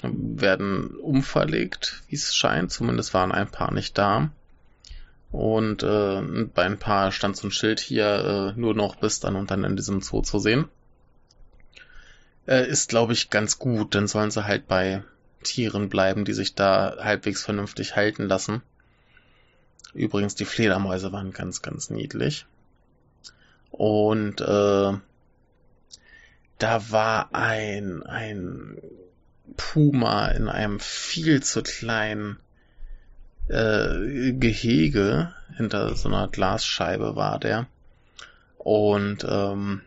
[0.03, 2.73] werden umverlegt, wie es scheint.
[2.73, 4.31] Zumindest waren ein paar nicht da.
[5.33, 6.23] Und äh,
[6.55, 9.64] bei ein paar stand so ein Schild hier äh, nur noch bis dann und dann
[9.64, 10.69] in diesem Zoo zu sehen
[12.47, 13.95] äh, ist, glaube ich, ganz gut.
[13.95, 15.03] Dann sollen sie halt bei
[15.43, 18.62] Tieren bleiben, die sich da halbwegs vernünftig halten lassen.
[19.95, 22.47] Übrigens, die Fledermäuse waren ganz, ganz niedlich.
[23.77, 24.93] Und äh,
[26.59, 28.79] da war ein, ein
[29.57, 32.39] Puma in einem viel zu kleinen
[33.49, 35.35] äh, Gehege.
[35.57, 37.66] Hinter so einer Glasscheibe war der.
[38.59, 39.83] Und ähm,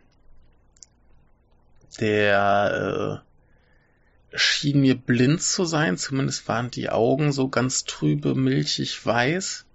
[2.00, 3.22] der
[4.32, 9.66] äh, schien mir blind zu sein, zumindest waren die Augen so ganz trübe, milchig weiß.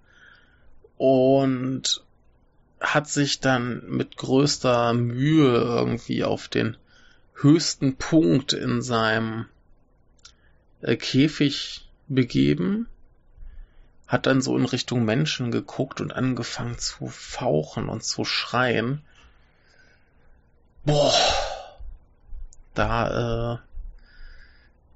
[0.97, 2.04] Und
[2.79, 6.77] hat sich dann mit größter Mühe irgendwie auf den
[7.35, 9.45] höchsten Punkt in seinem
[10.81, 12.87] äh, Käfig begeben,
[14.07, 19.01] hat dann so in Richtung Menschen geguckt und angefangen zu fauchen und zu schreien.
[20.83, 21.13] Boah,
[22.75, 23.57] da äh,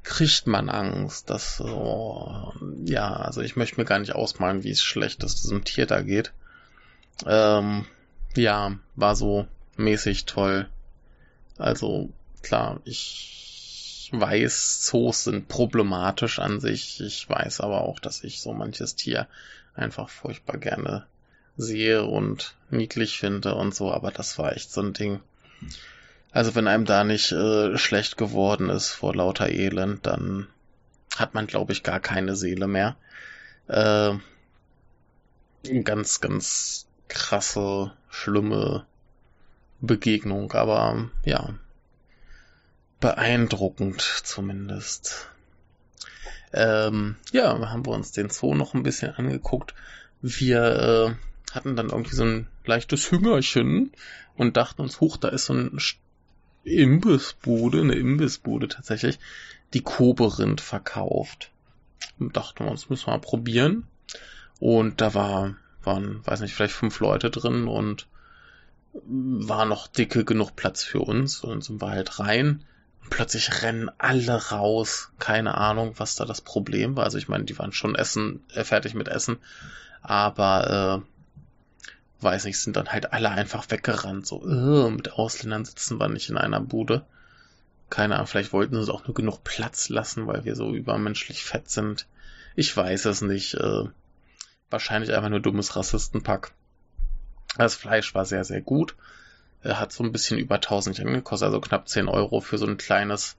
[0.03, 1.29] kriegt man Angst.
[1.29, 2.53] dass so,
[2.85, 6.01] ja, also ich möchte mir gar nicht ausmalen, wie es schlecht ist, diesem Tier da
[6.01, 6.31] geht.
[7.25, 7.85] Ähm,
[8.35, 9.47] ja, war so
[9.77, 10.69] mäßig toll.
[11.57, 12.09] Also
[12.41, 17.01] klar, ich weiß, Zoos sind problematisch an sich.
[17.01, 19.27] Ich weiß aber auch, dass ich so manches Tier
[19.75, 21.05] einfach furchtbar gerne
[21.57, 25.19] sehe und niedlich finde und so, aber das war echt so ein Ding.
[26.31, 30.47] Also wenn einem da nicht äh, schlecht geworden ist vor lauter Elend, dann
[31.17, 32.95] hat man, glaube ich, gar keine Seele mehr.
[33.67, 34.13] Äh,
[35.83, 38.85] ganz, ganz krasse, schlimme
[39.81, 41.55] Begegnung, aber ja,
[42.99, 45.29] beeindruckend zumindest.
[46.51, 49.73] Ähm, ja, haben wir uns den Zoo noch ein bisschen angeguckt.
[50.21, 51.17] Wir
[51.49, 53.91] äh, hatten dann irgendwie so ein leichtes Hüngerchen
[54.35, 55.79] und dachten uns, huch, da ist so ein
[56.63, 59.19] Imbissbude, eine Imbissbude tatsächlich,
[59.73, 61.51] die Koberind verkauft.
[62.19, 63.87] Und dachten wir uns, müssen wir mal probieren.
[64.59, 68.07] Und da war, waren, weiß nicht, vielleicht fünf Leute drin und
[68.93, 72.63] war noch dicke genug Platz für uns und sind wir halt rein.
[73.01, 75.11] Und plötzlich rennen alle raus.
[75.19, 77.05] Keine Ahnung, was da das Problem war.
[77.05, 79.37] Also ich meine, die waren schon essen, äh, fertig mit Essen.
[80.01, 84.25] Aber äh, weiß nicht, sind dann halt alle einfach weggerannt.
[84.27, 87.05] So, äh, mit Ausländern sitzen wir nicht in einer Bude.
[87.89, 91.43] Keine Ahnung, vielleicht wollten sie uns auch nur genug Platz lassen, weil wir so übermenschlich
[91.43, 92.07] fett sind.
[92.55, 93.55] Ich weiß es nicht.
[93.55, 93.85] Äh,
[94.69, 96.53] wahrscheinlich einfach nur dummes Rassistenpack.
[97.57, 98.95] Das Fleisch war sehr, sehr gut.
[99.61, 102.65] Er hat so ein bisschen über 1000 Yen gekostet, also knapp 10 Euro für so
[102.65, 103.35] ein kleines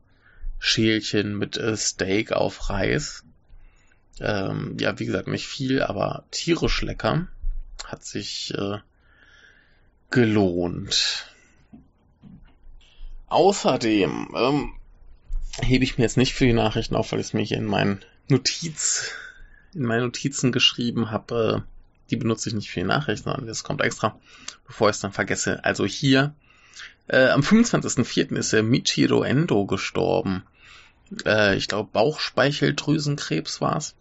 [0.58, 3.24] Schälchen mit äh, Steak auf Reis.
[4.20, 7.28] Ähm, ja, wie gesagt, nicht viel, aber tierisch lecker
[7.86, 8.78] hat sich äh,
[10.10, 11.26] gelohnt.
[13.28, 14.74] Außerdem ähm,
[15.62, 17.64] hebe ich mir jetzt nicht für die Nachrichten auf, weil ich es mir hier in
[17.64, 19.12] meinen Notiz,
[19.74, 21.64] in meinen Notizen geschrieben habe.
[22.10, 24.18] Die benutze ich nicht für die Nachrichten, sondern das kommt extra,
[24.66, 25.64] bevor ich es dann vergesse.
[25.64, 26.34] Also hier,
[27.06, 28.36] äh, am 25.04.
[28.36, 30.42] ist der Michiro Endo gestorben.
[31.24, 33.94] Äh, ich glaube, Bauchspeicheldrüsenkrebs war's.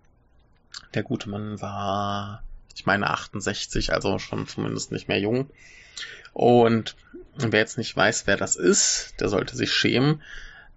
[0.93, 2.43] Der gute Mann war,
[2.75, 5.49] ich meine, 68, also schon zumindest nicht mehr jung.
[6.33, 6.95] Und
[7.35, 10.21] wer jetzt nicht weiß, wer das ist, der sollte sich schämen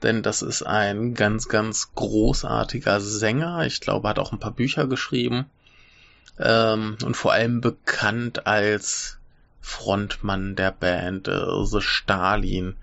[0.03, 3.65] denn das ist ein ganz, ganz großartiger Sänger.
[3.67, 5.47] Ich glaube, hat auch ein paar Bücher geschrieben
[6.39, 9.19] ähm, und vor allem bekannt als
[9.61, 12.77] Frontmann der Band äh, The Stalin,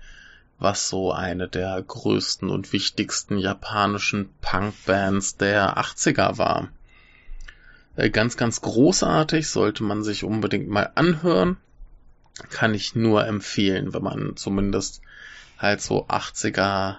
[0.58, 6.68] was so eine der größten und wichtigsten japanischen Punkbands der 80er war.
[7.96, 11.56] Äh, ganz, ganz großartig, sollte man sich unbedingt mal anhören.
[12.48, 15.02] Kann ich nur empfehlen, wenn man zumindest
[15.58, 16.96] halt so 80er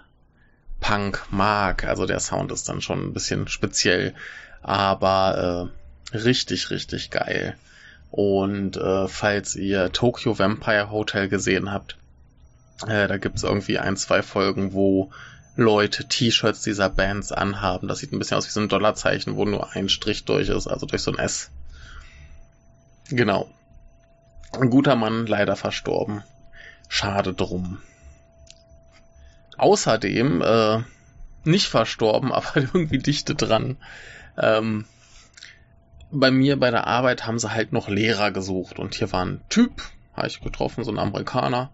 [0.82, 1.86] Punk mag.
[1.86, 4.14] Also der Sound ist dann schon ein bisschen speziell,
[4.62, 5.72] aber
[6.14, 7.56] äh, richtig, richtig geil.
[8.10, 11.96] Und äh, falls ihr Tokyo Vampire Hotel gesehen habt,
[12.86, 15.12] äh, da gibt's irgendwie ein, zwei Folgen, wo
[15.56, 17.88] Leute T-Shirts dieser Bands anhaben.
[17.88, 20.68] Das sieht ein bisschen aus wie so ein Dollarzeichen, wo nur ein Strich durch ist,
[20.68, 21.52] also durch so ein S.
[23.10, 23.50] Genau.
[24.54, 26.24] Ein guter Mann, leider verstorben.
[26.90, 27.78] Schade drum.
[29.62, 30.80] Außerdem äh,
[31.44, 33.78] nicht verstorben, aber irgendwie dichte dran.
[34.36, 34.86] Ähm,
[36.12, 39.42] bei mir bei der Arbeit haben sie halt noch Lehrer gesucht und hier war ein
[39.50, 39.84] Typ,
[40.14, 41.72] habe ich getroffen, so ein Amerikaner.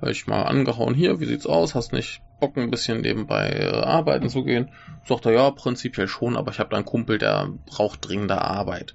[0.00, 1.74] Hab ich mal angehauen, hier, wie sieht's aus?
[1.74, 4.68] Hast nicht Bock, ein bisschen nebenbei äh, arbeiten zu gehen?
[5.06, 8.94] Sagt er, ja, prinzipiell schon, aber ich habe da einen Kumpel, der braucht dringende Arbeit.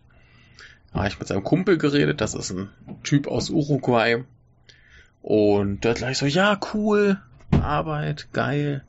[0.92, 2.70] Da habe ich mit seinem Kumpel geredet, das ist ein
[3.04, 4.26] Typ aus Uruguay.
[5.24, 7.20] Und der hat gleich so, ja, cool,
[7.52, 8.84] Arbeit, geil.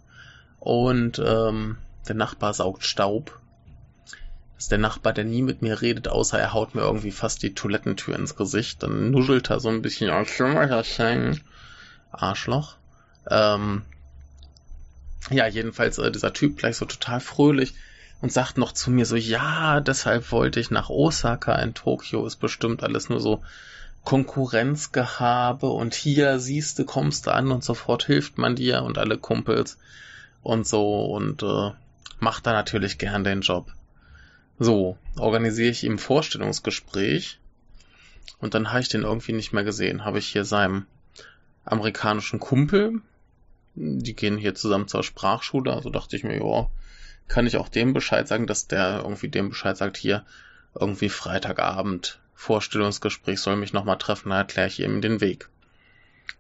[0.61, 1.79] Und ähm,
[2.09, 3.39] der Nachbar saugt Staub.
[4.55, 7.43] Das ist der Nachbar, der nie mit mir redet, außer er haut mir irgendwie fast
[7.43, 8.83] die Toilettentür ins Gesicht.
[8.83, 10.11] Dann nuschelt er so ein bisschen,
[12.11, 12.77] Arschloch.
[13.31, 13.83] Ähm,
[15.31, 17.75] ja, jedenfalls äh, dieser Typ gleich so total fröhlich
[18.21, 22.37] und sagt noch zu mir so, ja, deshalb wollte ich nach Osaka in Tokio, ist
[22.37, 23.43] bestimmt alles nur so
[24.09, 29.19] Konkurrenzgehabe und hier siehst du, kommst du an und sofort hilft man dir und alle
[29.19, 29.77] Kumpels
[30.43, 31.73] und so und äh,
[32.19, 33.71] macht da natürlich gern den Job.
[34.59, 37.39] So, organisiere ich ihm Vorstellungsgespräch
[38.41, 40.07] und dann habe ich den irgendwie nicht mehr gesehen.
[40.07, 40.87] Habe ich hier seinem
[41.67, 43.03] amerikanischen Kumpel,
[43.75, 46.71] die gehen hier zusammen zur Sprachschule, also dachte ich mir, ja,
[47.29, 50.25] kann ich auch dem Bescheid sagen, dass der irgendwie dem Bescheid sagt, hier
[50.75, 55.49] irgendwie Freitagabend Vorstellungsgespräch soll mich nochmal treffen, da erkläre ich ihm den Weg.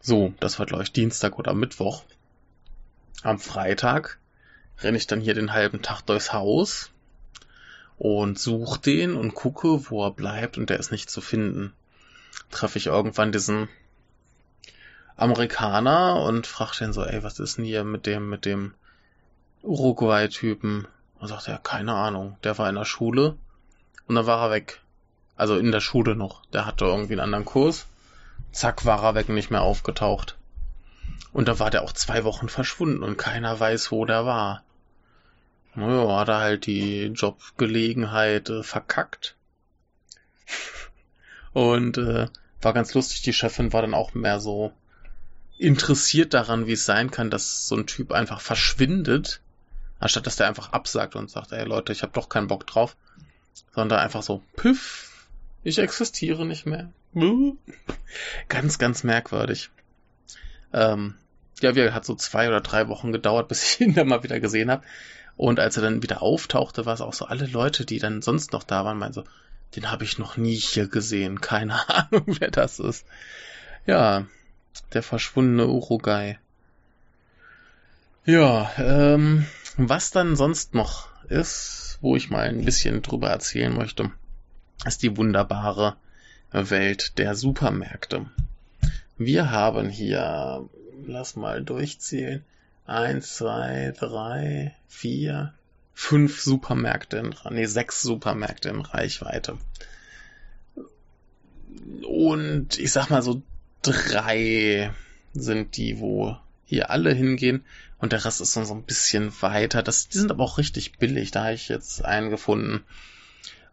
[0.01, 2.05] So, das war glaube ich Dienstag oder Mittwoch.
[3.25, 4.21] Am Freitag
[4.79, 6.93] renne ich dann hier den halben Tag durchs Haus
[7.97, 11.73] und suche den und gucke, wo er bleibt und der ist nicht zu finden.
[12.53, 13.69] Treffe ich irgendwann diesen
[15.17, 18.73] Amerikaner und frage den so, ey, was ist denn hier mit dem, mit dem
[19.63, 20.87] Uruguay-Typen?
[21.19, 23.37] Und sagt er, keine Ahnung, der war in der Schule
[24.07, 24.81] und dann war er weg.
[25.39, 26.45] Also in der Schule noch.
[26.47, 27.87] Der hatte irgendwie einen anderen Kurs.
[28.51, 30.37] Zack, war er weg, nicht mehr aufgetaucht.
[31.33, 34.65] Und da war der auch zwei Wochen verschwunden und keiner weiß, wo der war.
[35.77, 39.37] Naja, hat er halt die Jobgelegenheit äh, verkackt.
[41.53, 42.27] und äh,
[42.61, 44.73] war ganz lustig, die Chefin war dann auch mehr so
[45.57, 49.41] interessiert daran, wie es sein kann, dass so ein Typ einfach verschwindet,
[50.01, 52.97] anstatt dass der einfach absagt und sagt, ey Leute, ich hab doch keinen Bock drauf,
[53.73, 55.08] sondern einfach so, püff,
[55.63, 56.91] ich existiere nicht mehr.
[58.49, 59.71] Ganz, ganz merkwürdig.
[60.73, 61.15] Ähm,
[61.61, 64.41] ja, wie hat so zwei oder drei Wochen gedauert, bis ich ihn dann mal wieder
[64.41, 64.85] gesehen habe.
[65.37, 68.53] Und als er dann wieder auftauchte, war es auch so, alle Leute, die dann sonst
[68.53, 69.25] noch da waren, meinen so,
[69.77, 71.41] den habe ich noch nie hier gesehen.
[71.41, 73.07] Keine Ahnung, wer das ist.
[73.87, 74.27] Ja,
[74.93, 76.39] der verschwundene Uruguay.
[78.25, 79.47] Ja, ähm,
[79.77, 84.11] was dann sonst noch ist, wo ich mal ein bisschen drüber erzählen möchte
[84.85, 85.97] ist die wunderbare
[86.53, 88.27] Welt der Supermärkte.
[89.17, 90.69] Wir haben hier,
[91.07, 92.45] lass mal durchzählen,
[92.87, 95.53] eins, zwei, drei, vier,
[95.93, 99.59] fünf Supermärkte in, nee, sechs Supermärkte in Reichweite.
[102.07, 103.43] Und ich sag mal so
[103.83, 104.91] drei
[105.35, 107.65] sind die, wo hier alle hingehen
[107.99, 109.83] und der Rest ist so ein bisschen weiter.
[109.83, 111.31] Das, die sind aber auch richtig billig.
[111.31, 112.85] Da habe ich jetzt einen gefunden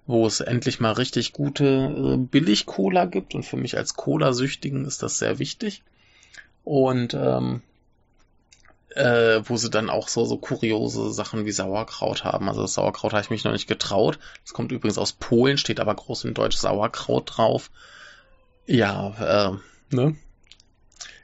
[0.08, 3.36] wo es endlich mal richtig gute äh, Billig-Cola gibt.
[3.36, 5.84] Und für mich als Cola-Süchtigen ist das sehr wichtig.
[6.64, 7.62] Und ähm,
[8.96, 12.48] äh, wo sie dann auch so, so kuriose Sachen wie Sauerkraut haben.
[12.48, 14.20] Also das Sauerkraut habe ich mich noch nicht getraut.
[14.44, 17.72] Das kommt übrigens aus Polen, steht aber groß in Deutsch Sauerkraut drauf.
[18.66, 20.16] Ja, äh, ne?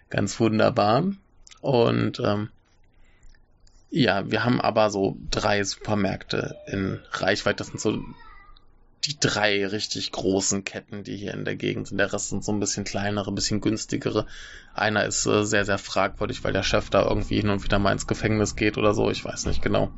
[0.10, 1.06] Ganz wunderbar.
[1.62, 2.50] Und ähm,
[3.90, 7.58] ja, wir haben aber so drei Supermärkte in Reichweite.
[7.58, 8.00] Das sind so
[9.04, 11.98] die drei richtig großen Ketten, die hier in der Gegend sind.
[11.98, 14.28] Der Rest sind so ein bisschen kleinere, ein bisschen günstigere.
[14.76, 17.94] Einer ist äh, sehr, sehr fragwürdig, weil der Chef da irgendwie hin und wieder mal
[17.94, 19.10] ins Gefängnis geht oder so.
[19.10, 19.92] Ich weiß nicht genau.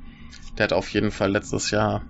[0.58, 2.04] Der hat auf jeden Fall letztes Jahr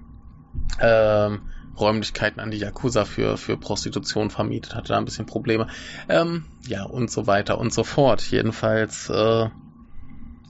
[0.79, 1.41] ähm,
[1.79, 5.67] Räumlichkeiten an die Yakuza für, für Prostitution vermietet, hatte da ein bisschen Probleme.
[6.07, 8.21] Ähm, ja, und so weiter und so fort.
[8.21, 9.49] Jedenfalls äh,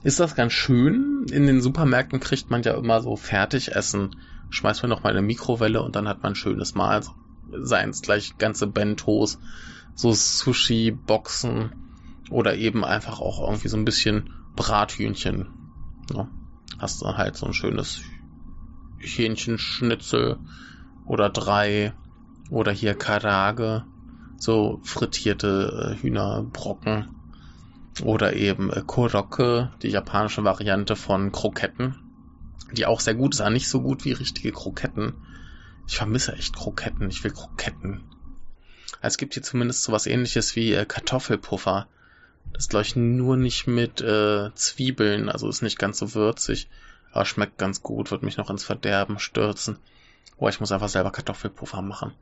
[0.02, 1.24] ist das ganz schön.
[1.32, 4.16] In den Supermärkten kriegt man ja immer so Fertigessen
[4.50, 7.02] schmeißt man noch mal eine Mikrowelle und dann hat man ein schönes Mahl.
[7.50, 9.38] Seien es gleich ganze Bentos,
[9.94, 11.72] so Sushi-Boxen
[12.30, 15.48] oder eben einfach auch irgendwie so ein bisschen Brathühnchen.
[16.12, 16.28] Ja,
[16.78, 18.00] hast du halt so ein schönes
[18.98, 20.38] Hähnchenschnitzel
[21.06, 21.92] oder drei
[22.50, 23.84] oder hier Karage,
[24.38, 27.08] so frittierte äh, Hühnerbrocken
[28.02, 31.96] oder eben äh, Korokke, die japanische Variante von Kroketten
[32.74, 35.14] die auch sehr gut aber nicht so gut wie richtige Kroketten.
[35.86, 37.08] Ich vermisse echt Kroketten.
[37.08, 38.02] Ich will Kroketten.
[39.00, 41.88] Es gibt hier zumindest so was ähnliches wie äh, Kartoffelpuffer.
[42.52, 46.68] Das glaube ich nur nicht mit äh, Zwiebeln, also ist nicht ganz so würzig,
[47.12, 49.78] aber schmeckt ganz gut, wird mich noch ins Verderben stürzen.
[50.36, 52.12] Oh, ich muss einfach selber Kartoffelpuffer machen.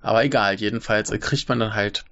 [0.00, 2.04] Aber egal, jedenfalls äh, kriegt man dann halt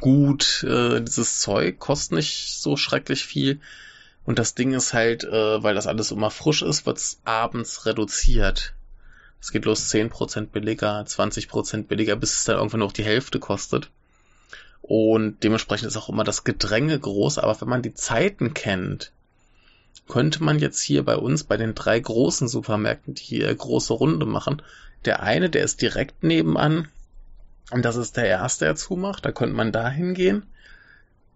[0.00, 3.60] gut äh, dieses Zeug, kostet nicht so schrecklich viel,
[4.28, 8.74] und das Ding ist halt, äh, weil das alles immer frisch ist, wird's abends reduziert.
[9.40, 13.90] Es geht los 10% billiger, 20% billiger, bis es dann irgendwann noch die Hälfte kostet.
[14.82, 19.12] Und dementsprechend ist auch immer das Gedränge groß, aber wenn man die Zeiten kennt,
[20.08, 24.26] könnte man jetzt hier bei uns, bei den drei großen Supermärkten, die hier große Runde
[24.26, 24.60] machen,
[25.06, 26.88] der eine, der ist direkt nebenan,
[27.70, 30.42] und das ist der erste, der zumacht, da könnte man da hingehen.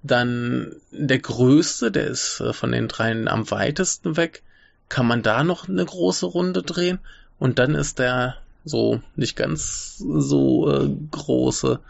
[0.02, 4.42] Dann der größte, der ist äh, von den dreien am weitesten weg.
[4.88, 6.98] Kann man da noch eine große Runde drehen?
[7.38, 11.80] Und dann ist der so nicht ganz so äh, große,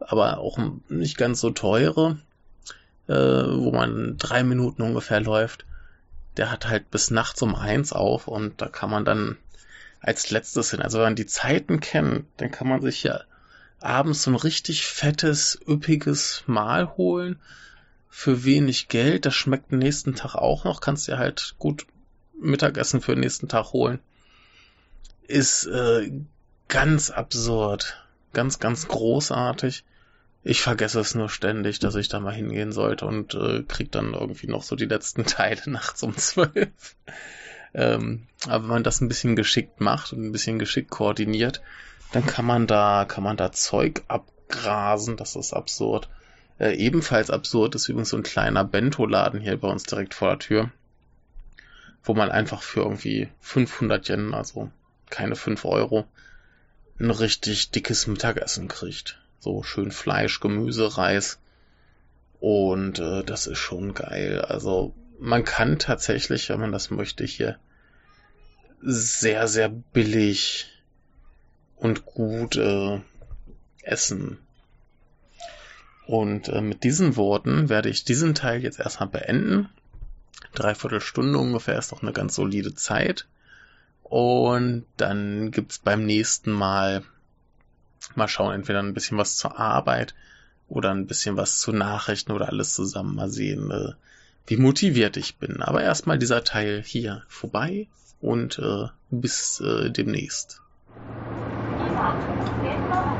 [0.00, 2.18] aber auch nicht ganz so teure,
[3.08, 5.64] äh, wo man drei Minuten ungefähr läuft.
[6.36, 9.36] Der hat halt bis nachts um eins auf und da kann man dann
[10.00, 10.82] als letztes hin.
[10.82, 13.20] Also wenn man die Zeiten kennt, dann kann man sich ja
[13.80, 17.38] abends so ein richtig fettes, üppiges Mahl holen
[18.08, 19.26] für wenig Geld.
[19.26, 20.80] Das schmeckt den nächsten Tag auch noch.
[20.80, 21.86] Kannst dir halt gut
[22.40, 23.98] Mittagessen für den nächsten Tag holen.
[25.26, 26.10] Ist äh,
[26.68, 28.02] ganz absurd.
[28.32, 29.84] Ganz, ganz großartig.
[30.42, 34.14] Ich vergesse es nur ständig, dass ich da mal hingehen sollte und äh, krieg dann
[34.14, 36.96] irgendwie noch so die letzten Teile nachts um zwölf.
[37.74, 41.62] ähm, aber wenn man das ein bisschen geschickt macht und ein bisschen geschickt koordiniert,
[42.16, 46.08] dann kann man da, kann man da Zeug abgrasen, das ist absurd.
[46.58, 50.38] Äh, ebenfalls absurd ist übrigens so ein kleiner Bento-Laden hier bei uns direkt vor der
[50.38, 50.70] Tür,
[52.02, 54.70] wo man einfach für irgendwie 500 Yen, also
[55.10, 56.06] keine 5 Euro,
[56.98, 59.20] ein richtig dickes Mittagessen kriegt.
[59.38, 61.38] So schön Fleisch, Gemüse, Reis.
[62.40, 64.40] Und äh, das ist schon geil.
[64.40, 67.58] Also man kann tatsächlich, wenn man das möchte, hier
[68.80, 70.72] sehr, sehr billig
[71.76, 73.00] und gut äh,
[73.82, 74.38] essen.
[76.06, 79.68] Und äh, mit diesen Worten werde ich diesen Teil jetzt erstmal beenden.
[80.54, 83.26] Dreiviertel Stunde ungefähr ist doch eine ganz solide Zeit.
[84.02, 87.02] Und dann gibt's beim nächsten Mal
[88.14, 90.14] mal schauen, entweder ein bisschen was zur Arbeit
[90.68, 93.16] oder ein bisschen was zu Nachrichten oder alles zusammen.
[93.16, 93.92] Mal sehen, äh,
[94.46, 95.62] wie motiviert ich bin.
[95.62, 97.88] Aber erstmal dieser Teil hier vorbei
[98.20, 100.62] und äh, bis äh, demnächst.
[102.62, 103.15] 電車